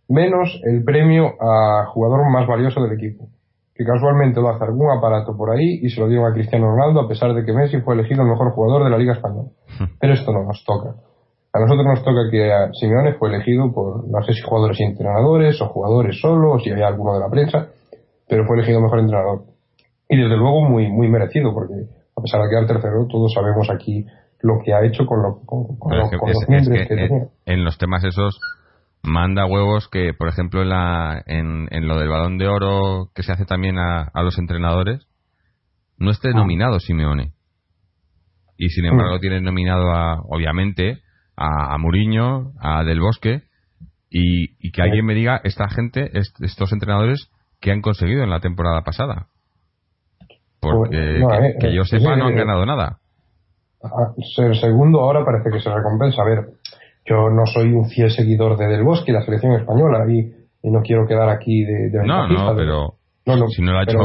[0.09, 3.29] menos el premio a jugador más valioso del equipo,
[3.75, 7.01] que casualmente lo hace algún aparato por ahí y se lo dieron a Cristiano Ronaldo
[7.01, 9.51] a pesar de que Messi fue elegido el mejor jugador de la Liga Española.
[10.01, 10.95] Pero esto no nos toca.
[11.53, 15.61] A nosotros nos toca que Simeone fue elegido por, no sé si jugadores y entrenadores
[15.63, 17.69] o jugadores solo o si había alguno de la prensa,
[18.29, 19.43] pero fue elegido mejor entrenador.
[20.09, 21.75] Y desde luego muy, muy merecido porque
[22.17, 24.05] a pesar de quedar tercero, todos sabemos aquí
[24.41, 28.39] lo que ha hecho con, lo, con, los que, que, En los temas esos
[29.03, 33.23] manda huevos que, por ejemplo, en, la, en, en, lo del balón de oro que
[33.23, 35.07] se hace también a, a los entrenadores,
[35.97, 36.37] no esté ah.
[36.37, 37.33] nominado Simeone.
[38.57, 40.99] Y sin embargo tiene nominado, a, obviamente,
[41.39, 43.43] a, a Muriño, a Del Bosque,
[44.11, 48.41] y, y que alguien me diga esta gente, estos entrenadores, que han conseguido en la
[48.41, 49.27] temporada pasada.
[50.61, 52.99] Porque pues, eh, que, yo sepa no han ganado nada.
[54.35, 56.23] Ser segundo ahora parece que se recompensa.
[56.23, 56.47] A ver,
[57.05, 60.37] yo no soy un fiel seguidor de Del Bosque y la selección española y,
[60.71, 62.95] no quiero quedar aquí de, de no no pero
[63.49, 63.97] si no lo ha hecho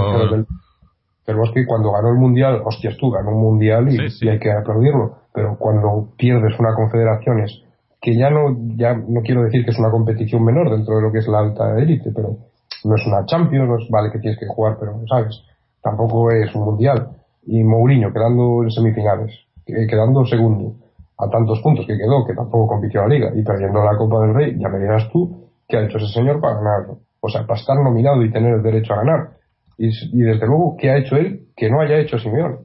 [1.25, 5.17] del, Bosque cuando ganó el mundial hostias tú ganó un mundial y, hay que aplaudirlo
[5.33, 7.63] pero cuando pierdes una confederaciones
[8.01, 11.11] que ya no ya no quiero decir que es una competición menor dentro de lo
[11.11, 12.37] que es la alta élite pero
[12.83, 15.43] no es una Champions vale que tienes que jugar pero sabes
[15.81, 17.09] tampoco es un mundial
[17.45, 19.31] y Mourinho quedando en semifinales
[19.65, 20.75] quedando segundo
[21.17, 24.33] a tantos puntos que quedó, que tampoco compitió la liga, y perdiendo la Copa del
[24.33, 26.99] Rey, ya me dirás tú qué ha hecho ese señor para ganarlo.
[27.21, 29.29] O sea, para estar nominado y tener el derecho a ganar.
[29.77, 29.89] Y,
[30.23, 32.57] desde luego, ¿qué ha hecho él que no haya hecho Simeone?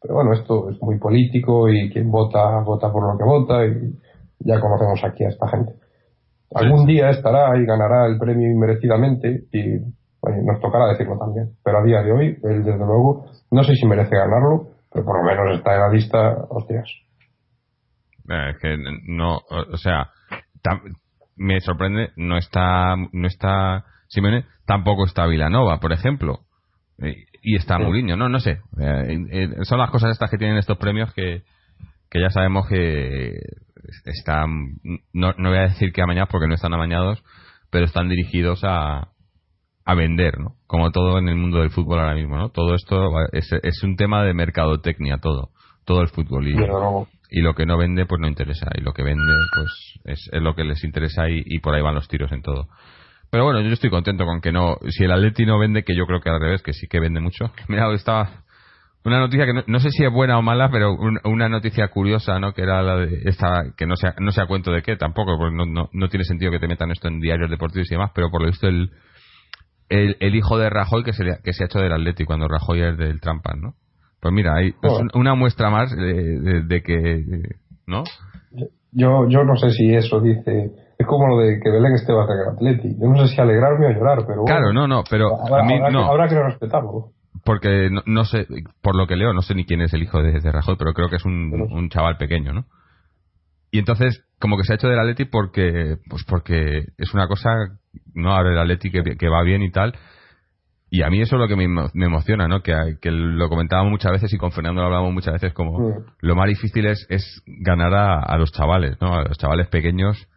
[0.00, 3.94] Pero bueno, esto es muy político y quien vota, vota por lo que vota y
[4.40, 5.72] ya conocemos aquí a esta gente.
[6.54, 9.78] Algún día estará y ganará el premio inmerecidamente y
[10.22, 11.50] nos tocará decirlo también.
[11.64, 15.18] Pero a día de hoy, él desde luego, no sé si merece ganarlo, pero por
[15.18, 16.88] lo menos está en la lista, hostias,
[18.28, 18.76] eh, que
[19.06, 20.08] no, o sea,
[21.36, 26.40] me sorprende, no está, no está Simone, tampoco está Vilanova, por ejemplo,
[27.42, 31.12] y está Mourinho, no, no sé, eh, son las cosas estas que tienen estos premios
[31.12, 31.42] que,
[32.08, 33.32] que ya sabemos que
[34.04, 34.76] están,
[35.12, 37.22] no, no voy a decir que amañados porque no están amañados,
[37.70, 39.08] pero están dirigidos a,
[39.84, 40.54] a vender, ¿no?
[40.68, 42.50] Como todo en el mundo del fútbol ahora mismo, ¿no?
[42.50, 45.50] Todo esto es, es un tema de mercadotecnia, todo,
[45.84, 46.46] todo el fútbol.
[46.48, 46.54] Y,
[47.30, 48.68] y lo que no vende pues no interesa.
[48.76, 51.96] Y lo que vende pues es, es lo que les interesa y, por ahí van
[51.96, 52.68] los tiros en todo
[53.34, 56.06] pero bueno yo estoy contento con que no si el Atleti no vende que yo
[56.06, 58.44] creo que al revés que sí que vende mucho mira estaba
[59.04, 62.52] una noticia que no, sé si es buena o mala pero una noticia curiosa no
[62.52, 65.56] que era la de esta que no sea no sea cuento de qué tampoco porque
[65.56, 68.30] no, no, no tiene sentido que te metan esto en diarios deportivos y demás pero
[68.30, 68.92] por lo visto el
[69.88, 72.82] el, el hijo de Rajoy que se, que se ha hecho del Atleti cuando Rajoy
[72.82, 73.74] es del Trampas, ¿no?
[74.20, 74.72] Pues mira, hay
[75.14, 77.24] una muestra más de, que,
[77.86, 78.04] ¿no?
[78.92, 80.72] yo, yo no sé si eso dice.
[81.04, 82.96] Es como lo de que Belén Esteban en el Atleti.
[83.00, 84.42] Yo no sé si alegrarme o llorar, pero.
[84.42, 86.00] Bueno, Claro, no, no, pero habrá, a mí habrá no.
[86.04, 87.10] que, habrá que respetarlo.
[87.44, 88.46] Porque no, no sé,
[88.82, 90.92] por lo que leo, no sé ni quién es el hijo de, de Rajoy, pero
[90.94, 92.64] creo que es un, Pero- un chaval pequeño, ¿no?
[93.70, 97.50] Y entonces, como que se ha hecho del Atleti porque, pues porque es una cosa,
[98.14, 99.94] no ahora el Atleti que, que va bien y tal.
[100.90, 102.62] Y a mí eso es lo que me, emo- me emociona, ¿no?
[102.62, 106.04] Que, que lo comentábamos muchas veces y con Fernando lo hablábamos muchas veces como Mm.
[106.20, 109.12] lo más difícil es, es ganar a, a los chavales, ¿no?
[109.12, 110.28] A los chavales pequeños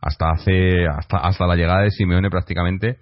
[0.00, 2.98] hasta hace hasta hasta la llegada de Simeone prácticamente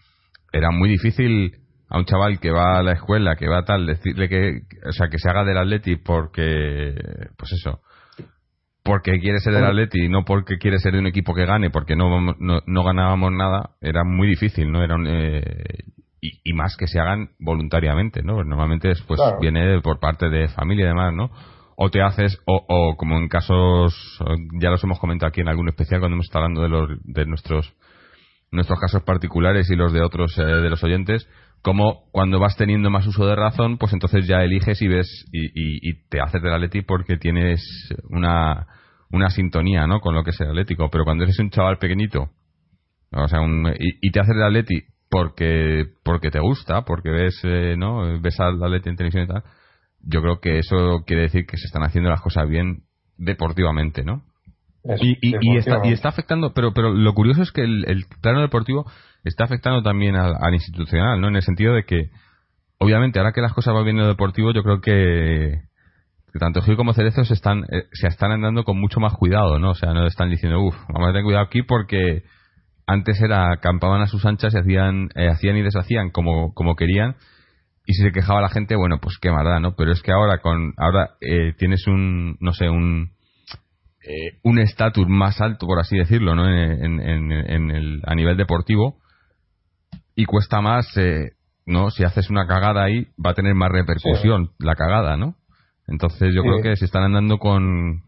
[0.52, 1.52] era muy difícil
[1.90, 4.92] a un chaval que va a la escuela, que va a tal, decirle que, o
[4.92, 6.94] sea, que se haga del Atleti porque,
[7.36, 7.80] pues eso,
[8.82, 9.64] porque quiere ser del.
[9.64, 12.84] Atleti y no porque quiere ser de un equipo que gane, porque no, no, no
[12.84, 14.82] ganábamos nada, era muy difícil, ¿no?
[14.82, 15.42] Era un, eh,
[16.20, 18.42] y, y más que se hagan voluntariamente, ¿no?
[18.44, 19.38] Normalmente es, pues Claro.
[19.40, 21.30] viene por parte de familia y demás, ¿no?
[21.80, 23.94] O te haces, o, o como en casos,
[24.60, 27.24] ya los hemos comentado aquí en algún especial cuando hemos estado hablando de, los, de
[27.26, 27.72] nuestros
[28.50, 31.28] nuestros casos particulares y los de otros eh, de los oyentes,
[31.62, 36.04] como cuando vas teniendo más uso de razón, pues entonces ya eliges y ves y,
[36.08, 37.60] te haces del Atleti porque tienes
[38.10, 38.66] una,
[39.10, 40.00] una sintonía, ¿no?
[40.00, 40.88] Con lo que es el Atlético.
[40.90, 42.30] Pero cuando eres un chaval pequeñito,
[43.12, 47.38] o sea, un- y, y te haces del Atleti porque porque te gusta, porque ves,
[47.44, 48.20] eh, ¿no?
[48.20, 49.42] Ves al Atleti en televisión y tal,
[50.02, 52.82] yo creo que eso quiere decir que se están haciendo las cosas bien
[53.16, 54.22] deportivamente, ¿no?
[55.02, 58.04] Y, y- y está, y está afectando, pero, pero lo curioso es que el, el
[58.22, 58.90] plano deportivo
[59.24, 61.28] está afectando también al, al institucional, ¿no?
[61.28, 62.10] En el sentido de que,
[62.78, 65.60] obviamente, ahora que las cosas van bien en lo deportivo, yo creo que,
[66.32, 69.58] que tanto Gil como Cerezo se están, eh, se están andando con mucho más cuidado,
[69.58, 69.70] ¿no?
[69.70, 72.22] O sea, no están diciendo, uff, vamos a tener cuidado aquí porque
[72.86, 77.16] antes era, acampaban a sus anchas y hacían, eh, hacían y deshacían como, como querían.
[77.90, 79.74] Y si se quejaba la gente, bueno, pues qué maldad, ¿no?
[79.74, 83.12] Pero es que ahora con, ahora eh, tienes un, no sé, un,
[84.06, 86.46] eh, un estatus más alto, por así decirlo, ¿no?
[86.46, 88.98] En, en- el, a nivel deportivo
[90.14, 91.30] y cuesta más, eh,
[91.64, 91.88] ¿no?
[91.88, 95.36] Si haces una cagada ahí, va a tener más repercusión la cagada, ¿no?
[95.86, 96.48] Entonces yo Sí.
[96.48, 98.02] creo que se están andando con,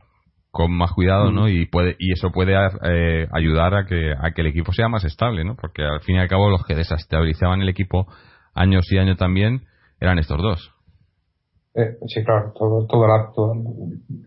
[0.51, 1.49] con más cuidado, ¿no?
[1.49, 2.53] Y puede y eso puede
[2.85, 5.57] eh, ayudar a que a que el equipo sea más estable, ¿no?
[5.57, 8.07] Porque al fin y al cabo los que desestabilizaban el equipo
[8.55, 9.63] años y años también
[10.01, 10.73] eran estos dos.
[11.75, 13.31] Eh, sí, claro, todo, todo la,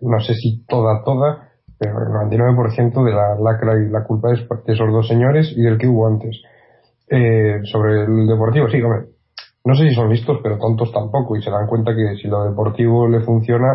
[0.02, 4.40] no sé si toda, toda, pero el 99% de la lacra y la culpa es
[4.40, 6.42] de esos dos señores y del que hubo antes.
[7.10, 9.10] Eh, sobre el deportivo, sí, hombre,
[9.66, 12.44] no sé si son listos, pero tontos tampoco, y se dan cuenta que si lo
[12.46, 13.68] deportivo le funciona,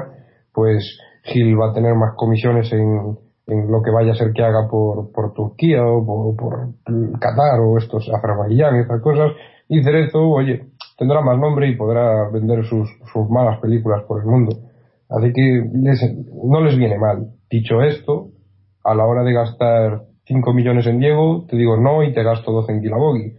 [0.52, 4.42] pues Gil va a tener más comisiones en, en lo que vaya a ser que
[4.42, 9.32] haga por, por Turquía o por, por Qatar o estos Azerbaiyán y estas cosas,
[9.68, 14.26] y Cerezo, oye, tendrá más nombre y podrá vender sus, sus malas películas por el
[14.26, 14.56] mundo.
[15.08, 17.28] Así que les- no les viene mal.
[17.50, 18.28] Dicho esto,
[18.84, 22.52] a la hora de gastar 5 millones en Diego, te digo no y te gasto
[22.52, 23.32] 12 en Kilabogi.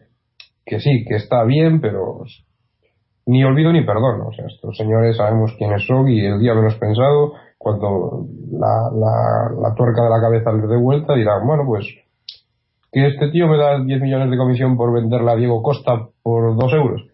[0.66, 2.24] Que sí, que está bien, pero
[3.26, 4.22] ni olvido ni perdón.
[4.22, 9.70] O sea, estos señores sabemos quiénes son y el día menos pensado, cuando la, la,
[9.70, 11.86] la tuerca de la cabeza les dé vuelta, dirán, bueno, pues
[12.92, 16.56] que este tío me da 10 millones de comisión por venderla a Diego Costa por
[16.58, 17.06] 2 euros.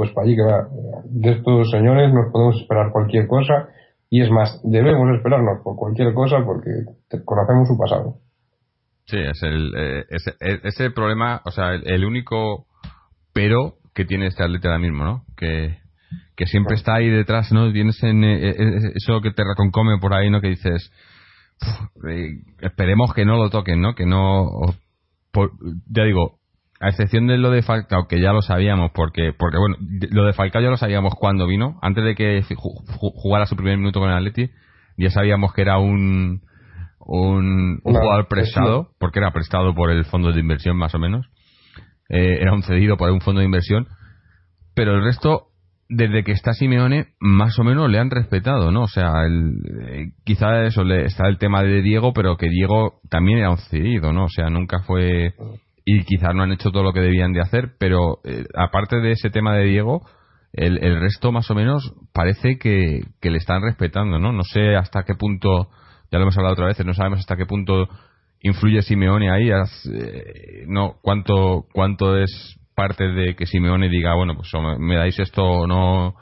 [0.00, 0.66] Pues para allí que va.
[1.10, 3.68] De estos señores nos podemos esperar cualquier cosa
[4.08, 6.70] y es más, debemos esperarnos por cualquier cosa porque
[7.26, 8.14] conocemos su pasado.
[9.04, 12.64] Sí, es el, eh, ese, ese problema, o sea, el, el único
[13.34, 15.24] pero que tiene este atleta ahora mismo, ¿no?
[15.36, 15.76] Que,
[16.34, 17.70] que siempre está ahí detrás, ¿no?
[17.70, 20.40] Tienes en, eh, eh, eso que te reconcome por ahí, ¿no?
[20.40, 20.90] Que dices,
[21.60, 23.94] "Puf, eh, esperemos que no lo toquen, ¿no?
[23.94, 24.46] Que no,
[25.30, 25.52] por-
[25.94, 26.39] ya digo,
[26.80, 29.76] a excepción de lo de Falcao, que ya lo sabíamos, porque, porque bueno,
[30.10, 32.42] lo de Falcao ya lo sabíamos cuando vino, antes de que
[32.96, 34.50] jugara su primer minuto con el Atleti,
[34.96, 36.40] ya sabíamos que era un,
[37.00, 41.26] un, jugador prestado, porque era prestado por el fondo de inversión más o menos,
[42.08, 43.86] Eh, era un cedido por un fondo de inversión,
[44.74, 45.48] pero el resto,
[45.88, 48.82] desde que está Simeone, más o menos le han respetado, ¿no?
[48.82, 49.52] O sea, el,
[49.90, 53.58] eh, quizá eso le, está el tema de Diego, pero que Diego también era un
[53.58, 54.24] cedido, ¿no?
[54.24, 55.34] O sea, nunca fue
[55.98, 59.12] y quizás no han hecho todo lo que debían de hacer, pero eh, aparte de
[59.12, 60.02] ese tema de Diego,
[60.52, 64.32] el, el resto más o menos parece que, que le están respetando, ¿no?
[64.32, 65.68] No sé hasta qué punto,
[66.10, 67.88] ya lo hemos hablado otra vez, no sabemos hasta qué punto
[68.42, 74.52] influye Simeone ahí, eh, no cuánto cuánto es parte de que Simeone diga, bueno, pues
[74.54, 76.14] o me- me dais esto o no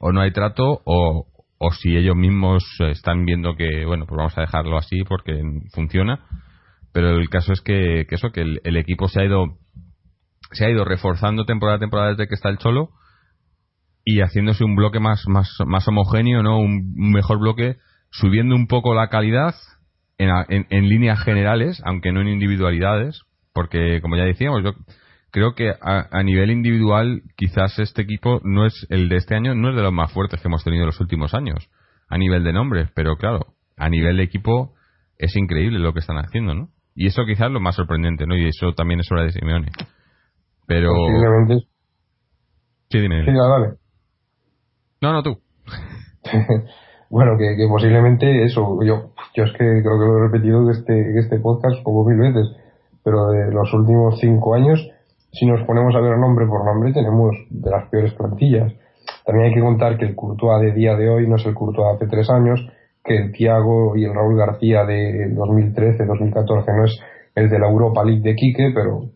[0.00, 1.26] o no hay trato o,
[1.58, 5.40] o si ellos mismos están viendo que, bueno, pues vamos a dejarlo así porque
[5.72, 6.20] funciona
[6.92, 9.58] pero el caso es que, eso que el, equipo se ha ido
[10.52, 12.90] se ha ido reforzando temporada a temporada desde que está el cholo
[14.04, 17.76] y haciéndose un bloque más más más homogéneo no un, mejor bloque
[18.10, 19.54] subiendo un poco la calidad
[20.18, 23.22] en, en, líneas generales, aunque no en individualidades,
[23.52, 24.74] porque como ya decíamos, yo
[25.32, 29.70] creo que a, nivel individual quizás este equipo no es el de este año, no
[29.70, 31.70] es de los más fuertes que hemos tenido en los últimos años,
[32.08, 34.74] a nivel de nombres, pero claro, a nivel de equipo
[35.18, 36.68] es increíble lo que están haciendo, ¿no?
[36.94, 38.36] Y eso quizás es lo más sorprendente, ¿no?
[38.36, 39.68] Y eso también es hora de Simeone.
[40.66, 40.90] Pero...
[42.90, 43.24] Sí, dime.
[43.24, 43.76] Sí, dale.
[45.00, 45.38] No, no, tú.
[47.10, 51.18] bueno, que, posiblemente eso, yo, yo es que creo que lo he repetido en este,
[51.18, 52.54] este podcast como mil veces,
[53.02, 54.78] pero de los últimos cinco años,
[55.32, 58.72] si nos ponemos a ver nombre por nombre, tenemos de las peores plantillas.
[59.24, 61.98] También hay que contar que el Courtois de día de hoy no es el Courtois
[61.98, 62.60] de hace tres años,
[63.04, 67.00] que el Thiago y el Raúl García de 2013, 2014 no es
[67.34, 69.06] el de la Europa League de Quique, pero,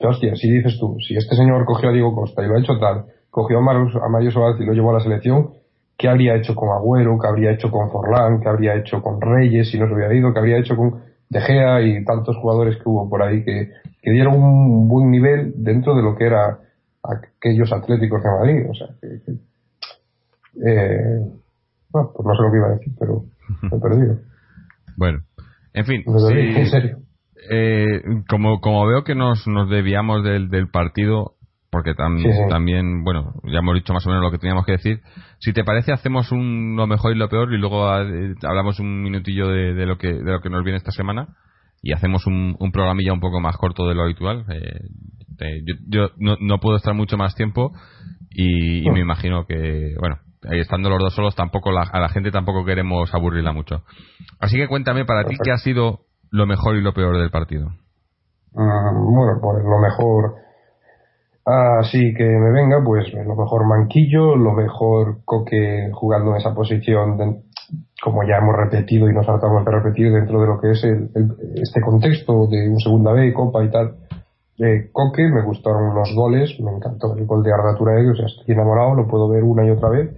[0.00, 2.78] hostia, si dices tú, si este señor cogió a Diego Costa y lo ha hecho
[2.78, 5.50] tal, cogió a Mario, a Mario y lo llevó a la selección,
[5.98, 7.18] ¿qué habría hecho con Agüero?
[7.18, 8.40] ¿Qué habría hecho con Forlán?
[8.40, 10.32] ¿Qué habría hecho con Reyes si no se hubiera ido?
[10.32, 14.10] ¿Qué habría hecho con De Gea y tantos jugadores que hubo por ahí que, que
[14.10, 16.58] dieron un buen nivel dentro de lo que era
[17.02, 18.70] aquellos atléticos de Madrid?
[18.70, 19.32] O sea, que,
[20.66, 21.20] eh,
[21.96, 23.22] bueno, pues no sé lo que iba a decir, pero
[23.62, 24.18] me he perdido.
[24.96, 25.18] Bueno,
[25.72, 26.02] en fin.
[26.06, 26.98] en serio.
[27.50, 31.34] Eh, como, como veo que nos, nos desviamos del, del partido,
[31.70, 35.00] porque también, bueno, ya hemos dicho más o menos lo que teníamos que decir.
[35.38, 39.02] Si te parece, hacemos un, lo mejor y lo peor y luego eh, hablamos un
[39.02, 41.36] minutillo de, de, lo que, de lo que nos viene esta semana
[41.82, 44.44] y hacemos un, un programilla un poco más corto de lo habitual.
[44.48, 44.80] Eh,
[45.86, 47.72] yo, no, no, puedo estar mucho más tiempo
[48.30, 50.16] y, me imagino que, bueno,
[50.50, 53.82] estando los dos solos, tampoco a la gente tampoco queremos aburrirla mucho.
[54.40, 57.68] Así que cuéntame para ti qué ha sido lo mejor y lo peor del partido.
[58.56, 60.46] Ah, bueno, pues lo mejor
[61.46, 67.44] Así que me venga, pues lo mejor Manquillo, lo mejor Coque jugando en esa posición,
[68.02, 71.08] como ya hemos repetido y nos hartamos de repetir dentro de lo que es el,
[71.54, 73.94] este contexto de un segunda B, Copa y tal.
[74.58, 78.52] de Coque, me gustaron los goles, me encantó el gol de Arda Turek, o estoy
[78.52, 80.16] enamorado, lo puedo ver una y otra vez.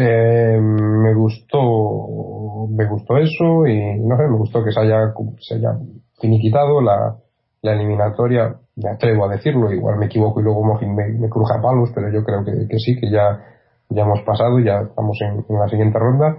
[0.00, 5.56] Eh, me gustó, me gustó eso y no sé, me gustó que se haya, se
[5.56, 5.76] haya
[6.20, 7.16] finiquitado la,
[7.62, 11.90] la eliminatoria me atrevo a decirlo, igual me equivoco y luego me, me cruja palos,
[11.94, 13.44] pero yo creo que, sí, que ya,
[13.88, 16.38] ya hemos pasado, ya estamos en, la siguiente ronda.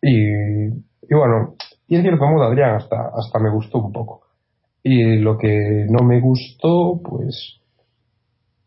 [0.00, 1.54] Y, y, bueno,
[1.88, 4.22] y en cierto modo Adrián hasta, hasta me gustó un poco.
[4.84, 7.60] Y lo que no me gustó, pues,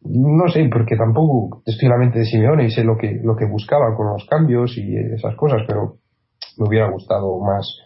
[0.08, 3.36] no sé, porque tampoco estoy en la mente de Simeone y sé lo que, lo
[3.36, 5.98] que buscaba con los cambios y esas cosas, pero
[6.58, 7.80] me hubiera gustado más,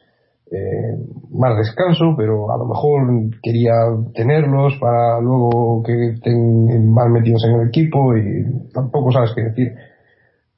[0.51, 0.97] eh,
[1.31, 3.73] más descanso, pero a lo mejor quería
[4.13, 9.73] tenerlos para luego que estén más metidos en el equipo y tampoco sabes qué decir.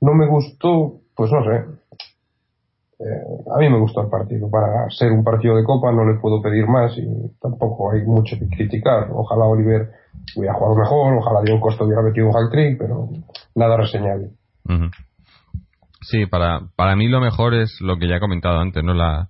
[0.01, 1.80] No me gustó, pues no sé.
[3.01, 4.49] Eh, a mí me gustó el partido.
[4.49, 7.05] Para ser un partido de copa no le puedo pedir más y
[7.41, 9.09] tampoco hay mucho que criticar.
[9.11, 9.89] Ojalá Oliver
[10.35, 13.09] hubiera jugado mejor, ojalá Diego Costa hubiera metido un hack trick, pero
[13.55, 14.29] nada reseñable.
[16.01, 18.93] Sí, para, para mí lo mejor es lo que ya he comentado antes, ¿no?
[18.93, 19.29] La,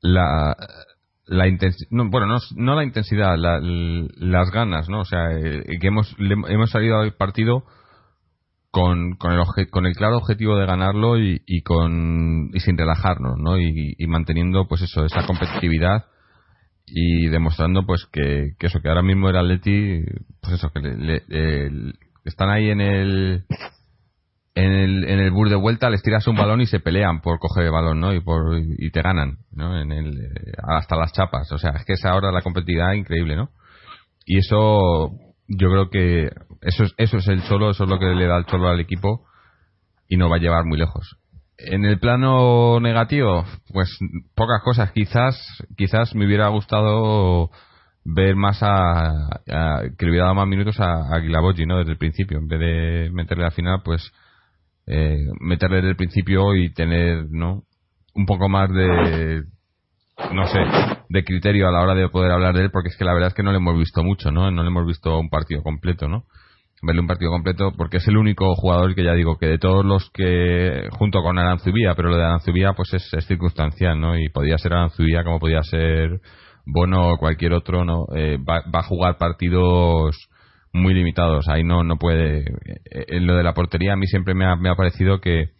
[0.00, 0.56] la,
[1.26, 5.00] la intensidad, no, bueno, no, no, la intensidad, las ganas, ¿no?
[5.00, 7.64] O sea, eh, que hemos, hemos salido al partido
[8.70, 13.36] con, con, el, con el claro objetivo de ganarlo y, y con, y sin relajarnos,
[13.38, 13.58] ¿no?
[13.58, 16.06] Y, y, manteniendo, pues eso, esa competitividad
[16.86, 20.02] y demostrando, pues, que, que eso, que ahora mismo el Atleti,
[20.40, 21.22] pues eso, que le,
[22.24, 23.44] están ahí en el,
[24.54, 27.38] en el, en el bur de vuelta les tiras un balón y se pelean por
[27.38, 28.14] coger el balón, ¿no?
[28.14, 29.80] Y, por, y te ganan, ¿no?
[29.80, 31.50] En el, eh, hasta las chapas.
[31.52, 33.50] O sea, es que es ahora la competitividad increíble, ¿no?
[34.26, 35.10] Y eso,
[35.48, 36.30] yo creo que
[36.60, 38.80] eso es, eso es el solo, eso es lo que le da el cholo al
[38.80, 39.26] equipo
[40.08, 41.16] y no va a llevar muy lejos.
[41.56, 43.98] En el plano negativo, pues
[44.34, 44.92] pocas cosas.
[44.92, 45.36] Quizás,
[45.76, 47.50] quizás me hubiera gustado
[48.04, 51.78] ver más a, que le hubiera dado más minutos a, a ¿no?
[51.78, 54.10] Desde el principio, en vez de meterle al final, pues
[54.86, 57.62] eh, meterle desde el principio y tener no
[58.14, 59.44] un poco más de
[60.32, 60.58] no sé
[61.08, 63.28] de criterio a la hora de poder hablar de él porque es que la verdad
[63.28, 66.08] es que no le hemos visto mucho no no le hemos visto un partido completo
[66.08, 66.24] no
[66.82, 69.84] verle un partido completo porque es el único jugador que ya digo que de todos
[69.84, 74.56] los que junto con Aranzubía pero lo de Aranzubía pues es, circunstancial no y podía
[74.58, 76.20] ser Aranzubía como podía ser
[76.64, 80.30] Bono o cualquier otro no eh, va, va a jugar partidos
[80.72, 81.48] muy limitados.
[81.48, 82.40] Ahí no, no puede.
[82.40, 85.50] Eh, en lo de la portería, a mí siempre me ha, me ha parecido que,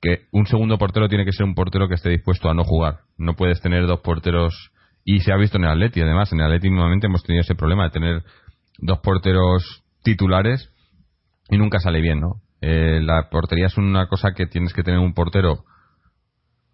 [0.00, 3.00] que un segundo portero tiene que ser un portero que esté dispuesto a no jugar.
[3.18, 4.72] No puedes tener dos porteros.
[5.04, 6.32] Y se ha visto en el Atleti, además.
[6.32, 8.22] En el Atleti, nuevamente, hemos tenido ese problema de tener
[8.78, 10.70] dos porteros titulares
[11.48, 12.42] y nunca sale bien, ¿no?
[12.60, 15.64] Eh, la portería es una cosa que tienes que tener un portero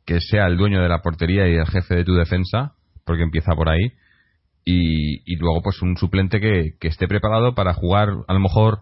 [0.05, 2.75] que sea el dueño de la portería y el jefe de tu defensa,
[3.05, 3.93] porque empieza por ahí.
[4.65, 8.81] Y, y luego, pues un suplente que, que esté preparado para jugar a lo mejor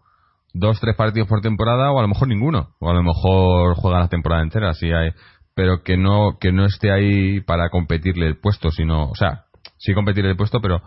[0.55, 2.70] dos, tres partidos por temporada o a lo mejor ninguno.
[2.78, 5.11] O a lo mejor juega la temporada entera, así hay,
[5.55, 9.45] pero que no, que no esté ahí para competirle el puesto, sino, o sea,
[9.78, 10.82] sí competirle el puesto, pero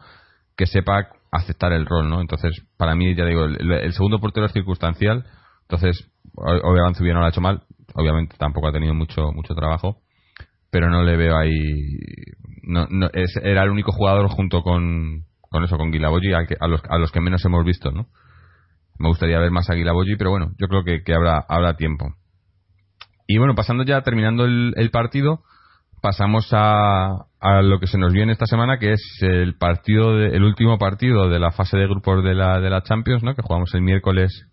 [0.58, 2.20] que sepa aceptar el rol, ¿no?
[2.20, 5.26] Entonces, para mí, ya digo, el, segundo portero es circunstancial,
[5.62, 10.02] entonces, obviamente no lo ha hecho mal, obviamente tampoco ha tenido mucho, mucho trabajo,
[10.72, 11.54] pero no le veo ahí,
[12.64, 16.68] no, no, es, era el único jugador junto con, con eso, con Guilaboyi, a, a,
[16.68, 18.08] los, a los que menos hemos visto, ¿no?
[18.98, 22.16] Me gustaría ver más a Guilaboyi, pero bueno, yo creo que, que habrá, habrá tiempo.
[23.28, 25.44] Y bueno, pasando ya, terminando el, el partido,
[26.02, 30.36] pasamos a, a, lo que se nos viene esta semana, que es el partido, de,
[30.36, 33.36] el último partido de la fase de grupos de la, de la Champions, ¿no?
[33.36, 34.48] Que jugamos el miércoles,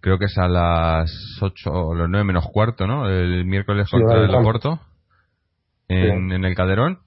[0.00, 1.10] creo que es a las
[1.40, 3.08] 8 o los 9 menos cuarto, ¿no?
[3.08, 4.80] El miércoles contra el Oporto,
[5.88, 6.98] en, en el Calderón.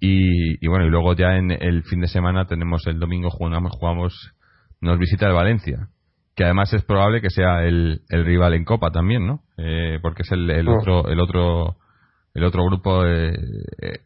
[0.00, 3.72] Y, y, bueno, y luego ya en el fin de semana tenemos el domingo jugamos,
[3.72, 4.34] jugamos
[4.80, 5.88] nos visita el Valencia,
[6.36, 9.40] que además es probable que sea el, el rival en Copa también, ¿no?
[9.56, 11.76] Eh, porque es el, el, otro el otro
[12.34, 13.32] el otro grupo eh,
[13.80, 14.00] eh,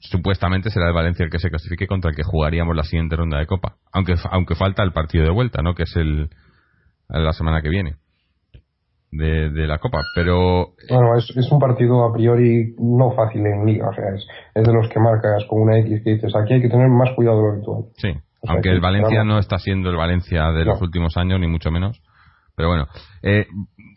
[0.00, 3.38] supuestamente será el Valencia el que se clasifique contra el que jugaríamos la siguiente ronda
[3.38, 5.74] de Copa, aunque aunque falta el partido de vuelta, ¿no?
[5.74, 6.30] Que es el
[7.08, 7.96] la semana que viene.
[9.12, 10.68] De, de, la Copa, pero...
[10.88, 14.64] Bueno, es, es, un partido a priori no fácil en liga, o sea, es, es,
[14.64, 17.38] de los que marcas con una X que dices, aquí hay que tener más cuidado
[17.38, 17.84] de lo habitual.
[17.96, 18.14] Sí,
[18.46, 22.00] aunque el Valencia no está siendo el Valencia de los últimos años, ni mucho menos.
[22.60, 22.88] Pero bueno,
[23.22, 23.46] eh,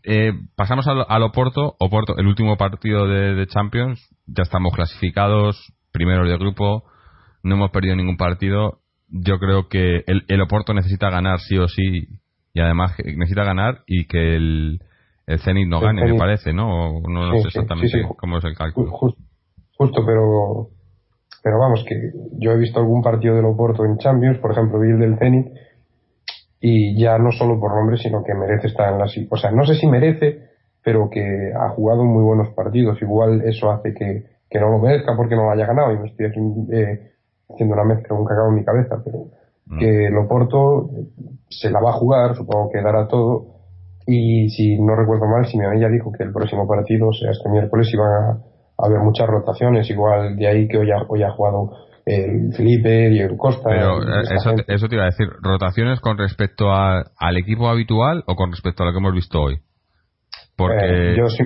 [0.05, 1.75] eh, pasamos al, Oporto.
[1.79, 3.99] Oporto, el último partido de, Champions.
[4.25, 6.85] Ya estamos clasificados, primeros de grupo.
[7.43, 8.79] No hemos perdido ningún partido.
[9.09, 12.07] Yo creo que el, el Oporto necesita ganar sí o sí.
[12.53, 14.79] Y además necesita ganar y que el,
[15.27, 17.01] el Zenit no gane, me parece, ¿no?
[17.01, 18.91] no, sé exactamente cómo es el cálculo.
[18.91, 20.69] justo, pero
[21.43, 21.95] pero vamos, que
[22.39, 25.47] yo he visto algún partido del Oporto en Champions, por ejemplo, vi el del Zenit,
[26.65, 29.05] y ya no solo por nombre, sino que merece estar en la...
[29.29, 30.43] O sea, no sé si merece,
[30.81, 33.01] pero que ha jugado muy buenos partidos.
[33.01, 36.07] Igual eso hace que, que no lo merezca porque no lo haya ganado, y me
[36.07, 36.27] estoy
[36.71, 37.11] eh,
[37.49, 39.25] haciendo una mezcla, un cagado en mi cabeza, pero
[39.65, 39.77] mm.
[39.77, 40.89] que el Oporto
[41.49, 43.45] se la va a jugar, supongo que dará todo,
[44.07, 47.31] y si no recuerdo mal, si me ya dijo que el próximo partido, o sea,
[47.31, 48.37] este miércoles, iban a
[48.77, 51.71] haber muchas rotaciones, igual de ahí que hoy ha, hoy ha jugado
[52.05, 53.69] el Felipe el Costa.
[53.69, 58.23] Pero eh, eso, eso, te iba a decir, ¿rotaciones con respecto a, al equipo habitual
[58.27, 59.59] o con respecto a lo que hemos visto hoy?
[60.55, 61.13] Porque...
[61.13, 61.43] Eh, yo, sí,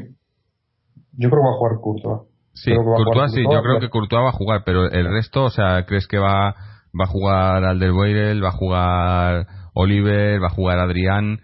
[1.14, 2.30] yo creo que va a jugar Courtois.
[2.54, 5.86] Sí, Courtois, sí, yo creo que Courtois va a jugar, pero el resto, o sea,
[5.86, 6.56] ¿crees que va,
[7.00, 11.40] va a jugar Alderweireld, va a jugar Oliver, va a jugar Adrián?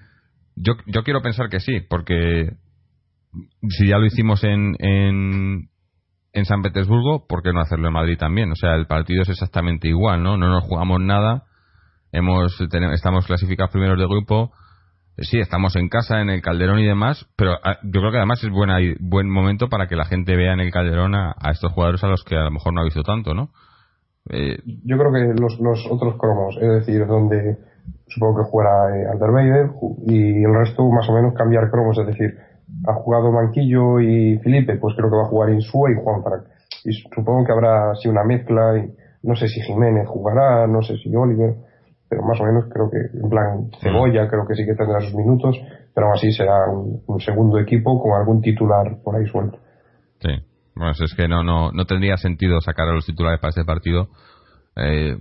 [0.56, 2.50] Yo, yo quiero pensar que sí, porque
[3.70, 5.70] si ya lo hicimos en, en,
[6.34, 8.52] en San Petersburgo, ¿por qué no hacerlo en Madrid también?
[8.52, 10.36] O sea, el partido es exactamente igual, ¿no?
[10.36, 11.44] No nos jugamos nada,
[12.12, 14.52] hemos estamos clasificados primeros de grupo,
[15.18, 18.44] sí, estamos en casa, en el Calderón y demás, pero ah, yo creo que además
[18.44, 22.04] es buena, buen momento para que la gente vea en el Calderón a, estos jugadores
[22.04, 23.50] a los que a lo mejor no ha visto tanto, ¿no?
[24.30, 27.58] Eh, yo creo que los, los otros cromos, es decir, donde
[28.08, 29.70] supongo que jugará eh,
[30.08, 32.34] y el resto más o menos cambiar cromos, es decir,
[32.88, 36.44] ha jugado Manquillo y Felipe, pues creo que va a jugar Insúa y Juan Frank.
[36.86, 40.98] Y supongo que habrá así una mezcla, y no sé si Jiménez jugará, no sé
[40.98, 41.56] si Oliver,
[42.10, 45.16] pero más o menos creo que, en plan, Cebolla creo que sí que tendrá sus
[45.16, 45.58] minutos,
[45.94, 49.58] pero aún así será un, segundo equipo con algún titular por ahí suelto.
[50.20, 50.30] Sí,
[50.76, 54.10] bueno, es que no, no, no tendría sentido sacar a los titulares para este partido,
[54.76, 55.18] eh,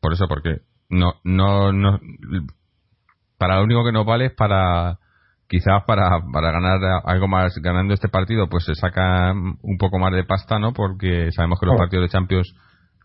[0.00, 1.98] por eso, porque no, no, no,
[3.38, 4.98] para lo único que nos vale es para
[5.48, 10.12] quizás para, para ganar algo más ganando este partido pues se saca un poco más
[10.12, 12.54] de pasta no porque sabemos que los partidos de Champions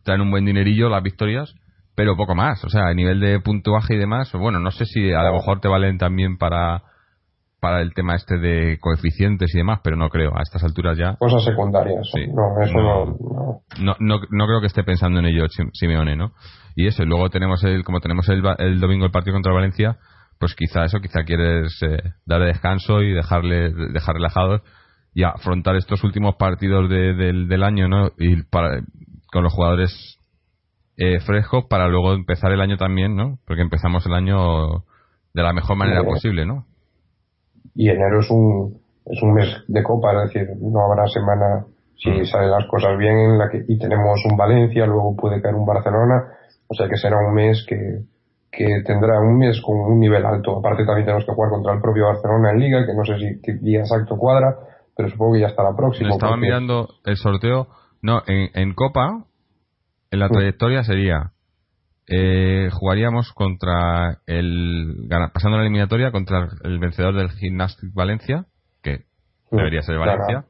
[0.04, 1.56] traen un buen dinerillo las victorias
[1.96, 2.64] pero poco más.
[2.66, 5.62] O sea a nivel de puntuaje y demás bueno no sé si a lo mejor
[5.62, 6.84] te valen también para
[7.62, 10.38] para el tema este de coeficientes y demás pero no creo.
[10.38, 12.12] A estas alturas ya cosas secundarias.
[12.28, 13.62] No eso no.
[13.80, 16.34] no, no, no creo que esté pensando en ello Simeone no
[16.76, 19.98] y eso y luego tenemos el como tenemos el, el domingo el partido contra Valencia
[20.44, 24.62] pues quizá eso, quizá quieres eh, darle descanso y dejarle dejar relajados
[25.14, 28.10] y afrontar estos últimos partidos del año, ¿no?
[28.18, 28.82] Y para,
[29.32, 30.20] con los jugadores
[30.98, 33.40] eh, frescos para luego empezar el año también, ¿no?
[33.48, 34.84] Porque empezamos el año
[35.34, 36.66] de la mejor manera posible, ¿no?
[37.74, 42.10] Y enero es un, es un mes de copa, es decir, no habrá semana si
[42.10, 42.26] mm.
[42.26, 45.66] salen las cosas bien en la que, y tenemos un Valencia, luego puede caer un
[45.66, 46.34] Barcelona,
[46.68, 48.04] o sea que será un mes que,
[48.56, 50.60] que tendrá un mes con un nivel alto.
[50.60, 53.42] Aparte también tenemos que jugar contra el propio Barcelona en Liga, que no sé si
[53.42, 54.56] qué día exacto cuadra,
[54.96, 56.12] pero supongo que ya estará próximo.
[56.12, 57.68] Estaba mirando el sorteo.
[58.04, 59.26] No, en, Copa,
[60.12, 61.32] en la trayectoria sería.
[62.06, 65.08] Eh, jugaríamos contra el.
[65.34, 68.46] Pasando la eliminatoria contra el vencedor del Gymnastic Valencia,
[68.84, 69.06] que
[69.50, 70.46] debería ser Valencia.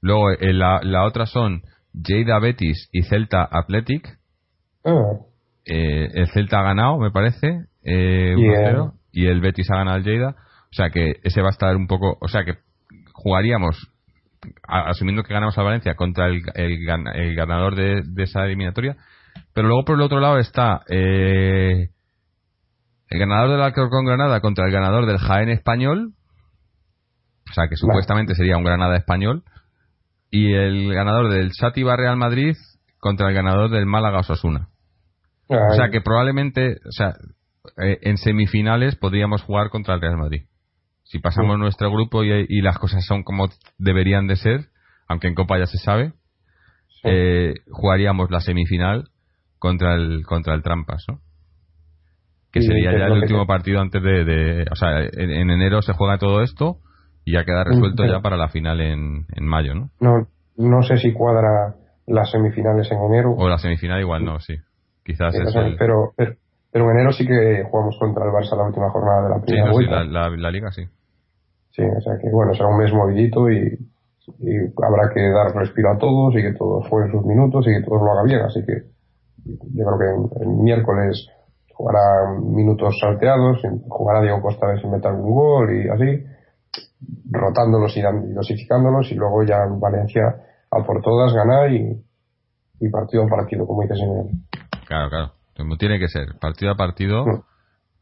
[0.00, 4.18] Luego, eh, la, la, otra son Lleida Betis y Celta Athletic.
[4.84, 5.18] Ah.
[5.64, 8.34] Eh, el Celta ha ganado, me parece, eh,
[9.12, 10.30] y el Betis ha ganado el Lleida.
[10.30, 12.18] O sea que ese va a estar un poco.
[12.20, 12.58] O sea que
[13.12, 13.90] jugaríamos,
[14.66, 18.96] asumiendo que ganamos a Valencia, contra el, el, ganador de, esa eliminatoria.
[19.52, 21.90] Pero luego por el otro lado está eh,
[23.08, 26.14] el ganador del Alcorcón Granada contra el ganador del Jaén Español.
[27.48, 29.44] O sea que supuestamente sería un Granada español.
[30.30, 32.56] Y el ganador del Sativa Real Madrid
[32.98, 34.70] contra el ganador del Málaga Osasuna.
[35.48, 37.14] O sea que probablemente, o sea,
[37.82, 40.42] eh, en semifinales podríamos jugar contra el Real Madrid.
[41.04, 44.68] Si pasamos nuestro grupo y, las cosas son como deberían de ser,
[45.06, 46.14] aunque en Copa ya se sabe,
[47.04, 49.08] eh, jugaríamos la semifinal
[49.58, 51.20] contra el contra el Trampas, ¿no?
[52.50, 56.42] Que sería ya el último partido antes de, o sea, en, enero se juega todo
[56.42, 56.78] esto
[57.24, 59.90] y ya queda resuelto ya para la final en, en mayo, ¿no?
[60.00, 61.74] No, no sé si cuadra
[62.06, 63.34] las semifinales en enero.
[63.36, 64.54] O la semifinal igual no, sí.
[65.04, 69.22] Quizás es pero, pero, en enero sí que jugamos contra el Barça la última jornada
[69.22, 70.02] de la primera sí, vuelta.
[70.02, 70.82] Sí, la, la, liga sí.
[71.70, 73.78] Sí, o sea que bueno, será un mes movidito y,
[74.82, 78.00] habrá que dar respiro a todos y que todos jueguen sus minutos y que todos
[78.00, 78.40] lo haga bien.
[78.40, 78.84] Así que
[79.44, 81.28] yo creo que el, miércoles
[81.74, 86.24] jugará minutos salteados, jugará Diego Costa a sin meter algún gol y así,
[87.30, 88.02] rotándolos y
[88.32, 90.36] dosificándolos y luego ya en Valencia
[90.70, 92.02] a por todas ganar y,
[92.80, 94.28] y partido a partido, como dices en el,
[94.94, 95.32] Claro, claro.
[95.56, 97.24] Como tiene que ser, partido a partido,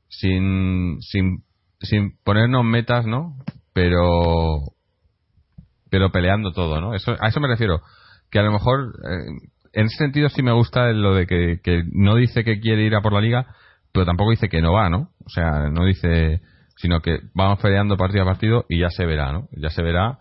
[0.08, 1.42] sin, sin,
[1.80, 3.38] sin ponernos metas, ¿no?
[3.72, 4.60] Pero,
[5.90, 6.94] pero peleando todo, ¿no?
[6.94, 7.80] Eso, a eso me refiero.
[8.30, 11.82] Que a lo mejor, eh, en ese sentido sí me gusta lo de que, que
[11.92, 13.46] no dice que quiere ir a por la liga,
[13.92, 15.12] pero tampoco dice que no va, ¿no?
[15.24, 16.42] O sea, no dice,
[16.76, 19.48] sino que vamos peleando partido a partido y ya se verá, ¿no?
[19.52, 20.18] Ya se verá.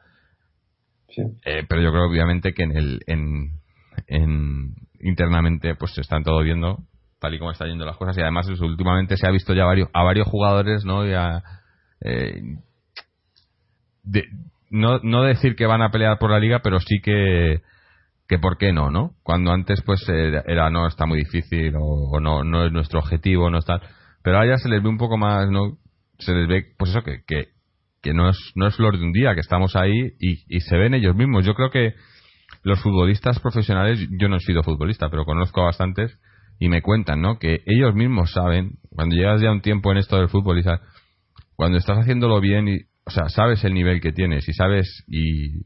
[1.09, 1.21] Sí.
[1.43, 3.60] Eh, pero yo creo obviamente que en el, en,
[4.07, 6.79] en, internamente pues se están todo viendo
[7.19, 8.17] tal y como están yendo las cosas.
[8.17, 11.43] Y además últimamente se ha visto ya varios, a varios jugadores no ya
[12.01, 12.41] eh,
[14.69, 17.61] no, no decir que van a pelear por la liga pero sí que
[18.27, 22.43] que por qué no no cuando antes pues era, no está muy difícil o, no
[22.43, 23.79] no es nuestro objetivo no está
[24.23, 25.77] pero ahora ya se les ve un poco más no
[26.17, 27.49] se les ve pues eso que que,
[28.01, 30.77] que no es no es flor de un día que estamos ahí y, y se
[30.77, 31.45] ven ellos mismos.
[31.45, 31.93] Yo creo que
[32.63, 36.17] los futbolistas profesionales, yo no he sido futbolista, pero conozco a bastantes
[36.59, 37.39] y me cuentan, ¿no?
[37.39, 40.63] Que ellos mismos saben, cuando llegas ya un tiempo en esto del fútbol y
[41.55, 45.65] cuando estás haciéndolo bien y, o sea, sabes el nivel que tienes y sabes y,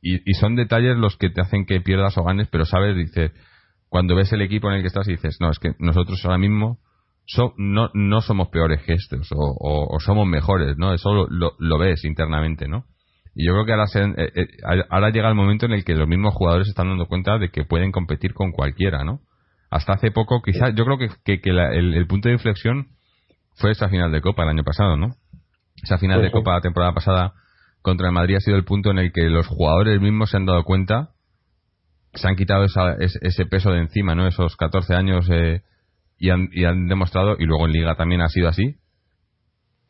[0.00, 3.32] y, son detalles los que te hacen que pierdas o ganes, pero sabes, dices,
[3.88, 6.38] cuando ves el equipo en el que estás y dices, no, es que nosotros ahora
[6.38, 6.78] mismo
[7.56, 10.94] no, no somos peores gestos o, o, somos mejores, ¿no?
[10.94, 12.84] Eso lo, lo ves internamente, ¿no?
[13.40, 16.08] Y yo creo que ahora, eh, eh, ahora llega el momento en el que los
[16.08, 19.20] mismos jugadores se están dando cuenta de que pueden competir con cualquiera, ¿no?
[19.70, 22.88] Hasta hace poco, quizás, yo creo que, que, el, punto de inflexión
[23.54, 25.14] fue esa final de Copa el año pasado, ¿no?
[25.80, 27.34] Esa final de Copa la temporada pasada
[27.80, 30.46] contra el Madrid ha sido el punto en el que los jugadores mismos se han
[30.46, 31.10] dado cuenta,
[32.14, 32.66] se han quitado
[32.98, 34.26] ese, peso de encima, ¿no?
[34.26, 35.62] Esos 14 años eh,
[36.18, 38.78] y, han, y han demostrado, y luego en Liga también ha sido así,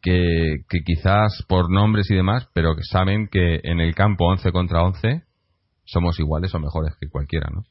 [0.02, 4.82] que, quizás por nombres y demás, pero que saben que en el campo 11 contra
[4.82, 5.22] 11
[5.84, 7.64] somos iguales o mejores que cualquiera, ¿no?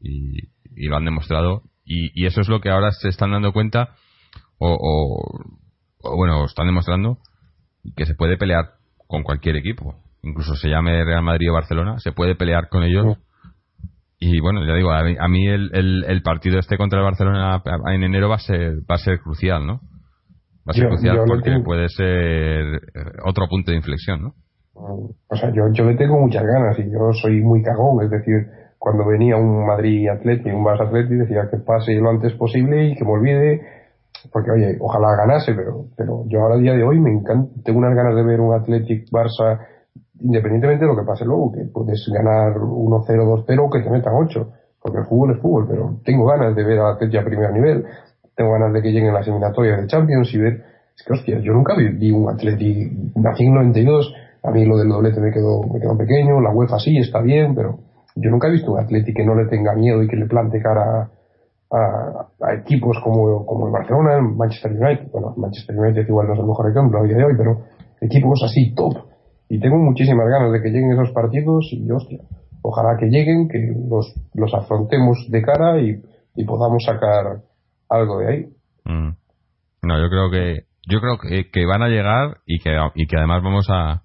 [0.00, 0.54] Y,
[0.88, 1.62] lo han demostrado.
[1.84, 3.94] Y, eso es lo que ahora se están dando cuenta,
[4.58, 4.76] o,
[6.02, 7.18] o, bueno, están demostrando
[7.96, 8.74] que se puede pelear
[9.06, 9.96] con cualquier equipo.
[10.22, 13.18] Incluso se llame Real Madrid o Barcelona, se puede pelear con ellos.
[14.18, 17.62] Y bueno, ya digo, a mí, el, el, el, partido este contra el Barcelona
[17.92, 19.80] en enero va a ser, va a ser crucial, ¿no?
[20.66, 24.34] Va a ser crucial porque puede ser eh, otro punto de inflexión, ¿no?
[24.74, 28.46] O sea, yo, yo le tengo muchas ganas y yo soy muy cagón, es decir,
[28.78, 32.94] cuando venía un Madrid Atleti, un Barça Atleti, decía que pase lo antes posible y
[32.94, 33.62] que me olvide,
[34.32, 37.78] porque oye, ojalá ganase, pero, pero yo ahora a día de hoy me encanta, tengo
[37.78, 39.60] unas ganas de ver un Athletic Barça,
[40.20, 44.14] independientemente de lo que pase luego, que puedes ganar 1-0, 2-0 o que te metan
[44.14, 44.52] 8,
[44.82, 47.84] porque el fútbol es fútbol, pero tengo ganas de ver a Atleti a primer nivel
[48.36, 50.62] tengo ganas de que lleguen las eliminatorias de Champions y ver,
[50.96, 54.88] es que hostia, yo nunca vi, un Atleti, nací en 92, a mí lo del
[54.88, 57.78] doblete me quedó, me quedó pequeño, la UEFA sí está bien, pero
[58.14, 60.60] yo nunca he visto un Atleti que no le tenga miedo y que le plante
[60.60, 61.10] cara
[61.70, 66.40] a, equipos como, como el Barcelona, el Manchester United, bueno, Manchester United igual no es
[66.40, 67.62] el mejor ejemplo a día de hoy, pero
[68.00, 68.94] equipos así top.
[69.48, 72.20] Y tengo muchísimas ganas de que lleguen esos partidos y hostia,
[72.62, 76.02] ojalá que lleguen, que los, los afrontemos de cara y,
[76.46, 77.40] podamos sacar
[77.88, 78.44] algo de ahí.
[78.84, 79.16] Mm.
[79.82, 83.16] No, yo creo que yo creo que, que, van a llegar y que, y que
[83.16, 84.02] además vamos a,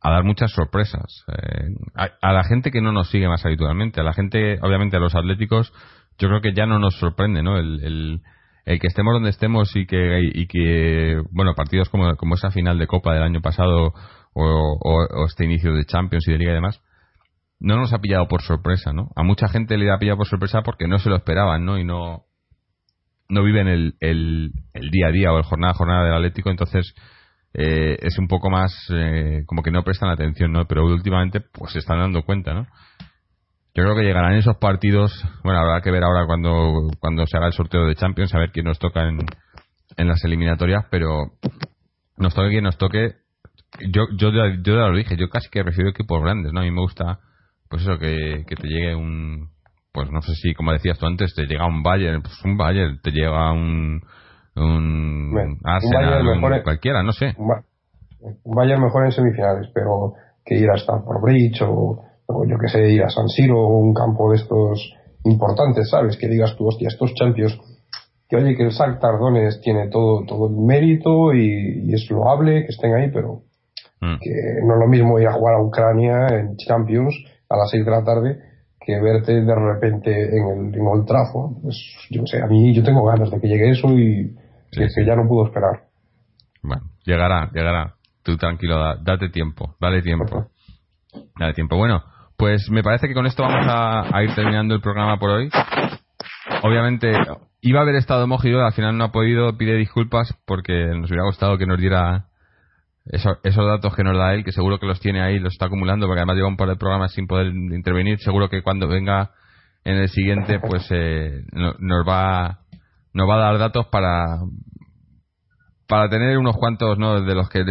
[0.00, 1.24] a dar muchas sorpresas.
[1.28, 5.00] Eh, a, la gente que no nos sigue más habitualmente, a la gente, obviamente a
[5.00, 5.72] los atléticos,
[6.18, 7.58] yo creo que ya no nos sorprende, ¿no?
[7.58, 8.22] El, el,
[8.64, 12.78] el que estemos donde estemos y que, y que bueno, partidos como, como esa final
[12.78, 13.92] de Copa del año pasado
[14.32, 16.80] o, o, este inicio de Champions y de Liga y demás,
[17.60, 19.10] no nos ha pillado por sorpresa, ¿no?
[19.16, 21.78] A mucha gente le ha pillado por sorpresa porque no se lo esperaban, ¿no?
[21.78, 22.24] Y no,
[23.28, 24.52] no viven el, el,
[24.90, 26.94] día a día o el jornada a jornada del Atlético, entonces
[27.54, 30.66] eh, es un poco más eh, como que no prestan atención, ¿no?
[30.66, 32.66] Pero últimamente pues se están dando cuenta, ¿no?
[33.74, 35.12] Yo creo que llegarán esos partidos,
[35.44, 38.50] bueno, habrá que ver ahora cuando, cuando se haga el sorteo de Champions, a ver
[38.50, 39.18] quién nos toca en,
[39.96, 41.32] en las eliminatorias, pero
[42.16, 43.16] nos toque quien nos toque.
[43.92, 46.60] Yo, yo, yo ya lo dije, yo casi que prefiero equipos grandes, ¿no?
[46.60, 47.18] A mí me gusta,
[47.68, 49.50] pues eso, que, que te llegue un,
[49.96, 53.00] pues no sé si, como decías tú antes, te llega un Bayern, pues un Bayern,
[53.02, 54.02] te llega un,
[54.54, 57.34] un Arsenal, mejor cualquiera, no sé.
[57.38, 60.12] Un Bayern mejor en semifinales, pero
[60.44, 63.94] que ir a Stamford Bridge o, yo que sé, ir a San Siro o un
[63.94, 64.92] campo de estos
[65.24, 66.18] importantes, ¿sabes?
[66.18, 67.58] Que digas tú, hostia, estos Champions,
[68.28, 72.72] que oye, que el SAC Tardones tiene todo, todo el mérito y, es loable que
[72.72, 73.44] estén ahí, pero
[74.02, 74.18] mm.
[74.20, 74.30] que
[74.62, 77.16] no es lo mismo ir a jugar a Ucrania en Champions
[77.48, 78.45] a las 6 de la tarde
[78.86, 81.60] que verte de repente en el en Old Trafford.
[81.60, 81.76] Pues
[82.08, 84.32] yo sé, a mí yo tengo ganas de que llegue eso y,
[84.70, 85.82] que, ya no pudo esperar.
[86.62, 87.94] Bueno, llegará, llegará.
[88.22, 90.46] Tú tranquilo, date tiempo, dale tiempo.
[91.38, 91.76] Dale tiempo.
[91.76, 92.02] Bueno,
[92.36, 95.50] pues me parece que con esto vamos a, ir terminando el programa por hoy.
[96.62, 97.12] Obviamente,
[97.60, 101.24] iba a haber estado Mojido, al final no ha podido, pide disculpas porque nos hubiera
[101.24, 102.26] gustado que nos diera
[103.10, 106.06] esos datos que nos da él, que seguro que los tiene ahí, los está acumulando,
[106.06, 108.18] porque además lleva un par de programas sin poder intervenir.
[108.18, 109.30] Seguro que cuando venga
[109.84, 112.60] en el siguiente, pues eh, nos va
[113.12, 114.40] nos va a dar datos para
[115.88, 117.64] para tener unos cuantos no de los que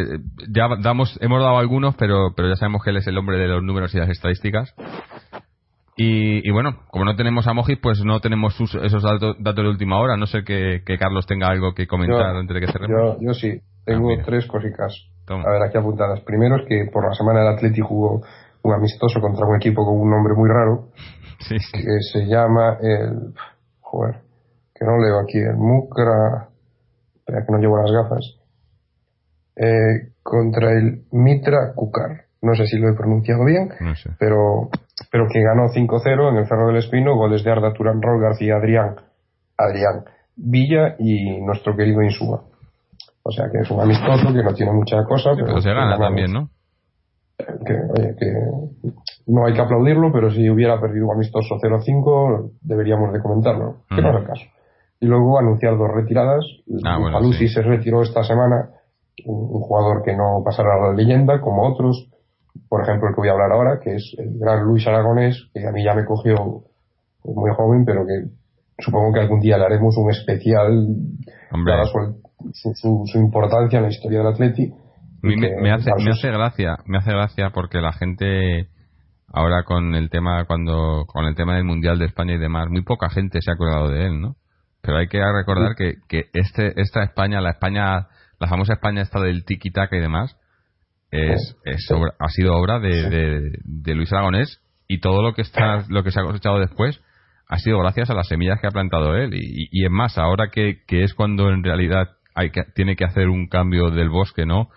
[0.49, 3.47] ya damos hemos dado algunos pero pero ya sabemos que él es el hombre de
[3.47, 4.73] los números y las estadísticas.
[5.97, 9.99] Y, bueno como no tenemos a Mojis pues no tenemos esos datos, datos de última
[9.99, 10.17] hora.
[10.17, 13.17] No sé que, Carlos tenga algo que comentar antes de que cerremos.
[13.19, 14.93] yo, yo sí tengo ah, tres cositas
[15.27, 18.21] a ver aquí apuntadas primero es que por la semana el Atleti jugó
[18.63, 20.89] un amistoso contra un equipo con un nombre muy raro
[21.49, 23.33] que se llama el
[23.81, 24.25] joder
[24.75, 26.49] que no leo aquí, el Mukra,
[27.15, 28.37] espera que no llevo las gafas,
[29.55, 32.25] eh, contra el Mitra Kukar.
[32.41, 33.69] No sé si lo he pronunciado bien,
[34.19, 34.69] pero,
[35.11, 38.57] pero que ganó 5-0 en el Cerro del Espino, goles de Arda Turán, Rol García,
[38.57, 38.95] Adrián,
[39.57, 40.03] Adrián
[40.35, 42.43] Villa y nuestro querido Insúa.
[43.27, 45.31] O sea que es un amistoso que no tiene mucha cosa.
[45.35, 46.49] pero, se gana también, ¿no?
[47.37, 48.31] Que, oye, que
[49.27, 53.77] no hay que aplaudirlo, pero si hubiera perdido un amistoso 0-5, deberíamos de comentarlo.
[53.89, 54.45] Que no es el caso
[54.99, 56.45] y luego anunciar dos retiradas.
[56.83, 56.97] Ah,
[57.47, 58.69] se retiró esta semana,
[59.25, 62.09] un, jugador que no pasará a la leyenda, como otros,
[62.69, 65.67] por ejemplo el que voy a hablar ahora, que es el gran Luis Aragonés, que
[65.67, 66.63] a mí ya me cogió
[67.23, 68.29] muy joven, pero que
[68.79, 70.87] supongo que algún día le haremos un especial
[71.65, 72.21] para su,
[72.53, 74.73] su, importancia en la historia del Atleti.
[75.21, 78.69] Me, hace, me hace gracia, me hace gracia porque la gente
[79.35, 82.83] ahora con el tema cuando con el tema del mundial de España y demás, muy
[82.83, 84.35] poca gente se ha acordado de él, ¿no?
[84.81, 88.07] Pero hay que recordar que, que este, esta España, la España,
[88.39, 90.37] la famosa España esta del tiki-taka y demás,
[91.11, 96.03] es, es ha sido obra de, de, Luis Aragonés y todo lo que está, lo
[96.03, 97.01] que se ha cosechado después
[97.47, 99.33] ha sido gracias a las semillas que ha plantado él.
[99.33, 103.05] Y, y es más, ahora que, que, es cuando en realidad hay que, tiene que
[103.05, 104.69] hacer un cambio del bosque, ¿no?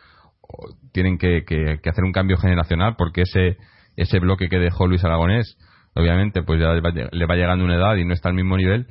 [0.92, 3.58] tienen que, que, hacer un cambio generacional porque ese,
[3.96, 5.58] ese bloque que dejó Luis Aragonés,
[5.94, 8.86] obviamente, pues ya le va llegando una edad y no está al mismo nivel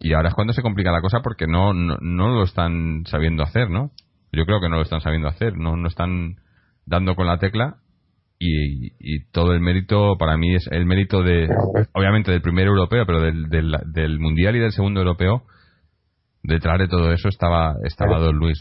[0.00, 3.70] y ahora es cuando se complica la cosa porque no, no, lo están sabiendo hacer,
[3.70, 3.92] ¿no?
[4.32, 6.36] Yo creo que no lo están sabiendo hacer, no, no están
[6.84, 7.76] dando con la tecla
[8.38, 11.48] y, y todo el mérito para mí es el mérito de,
[11.92, 15.44] obviamente del primer europeo, pero del, del, mundial y del segundo europeo.
[16.46, 18.60] Detrás de todo eso estaba, estaba Don Luis.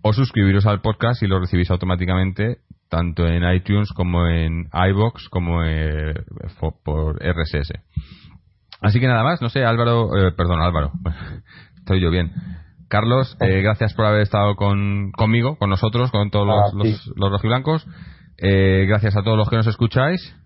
[0.02, 5.62] o suscribiros al podcast y lo recibís automáticamente tanto en iTunes como en iBox como
[5.64, 6.14] eh,
[6.84, 7.72] por RSS.
[8.80, 10.92] Así que nada más, no sé, Álvaro, eh, perdón, Álvaro,
[11.76, 12.32] estoy yo bien.
[12.88, 17.30] Carlos, gracias por haber estado con, conmigo, con nosotros, con todos los, ah, los, los
[17.32, 17.84] rojiblancos.
[18.38, 20.36] gracias a todos los que nos escucháis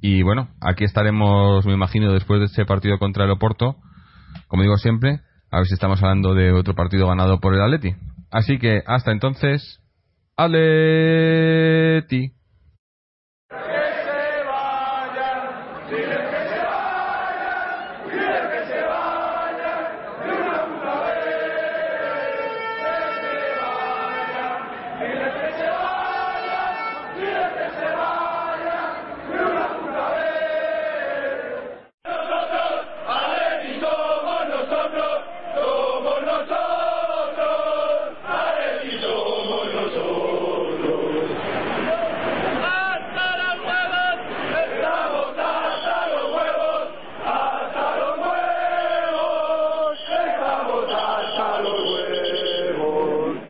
[0.00, 3.76] y bueno, aquí estaremos, me imagino, después de este partido contra el Oporto,
[4.46, 5.20] como digo siempre,
[5.50, 7.94] a ver si estamos hablando de otro partido ganado por el Atleti.
[8.30, 9.80] Así que hasta entonces,
[10.36, 12.32] Atleti.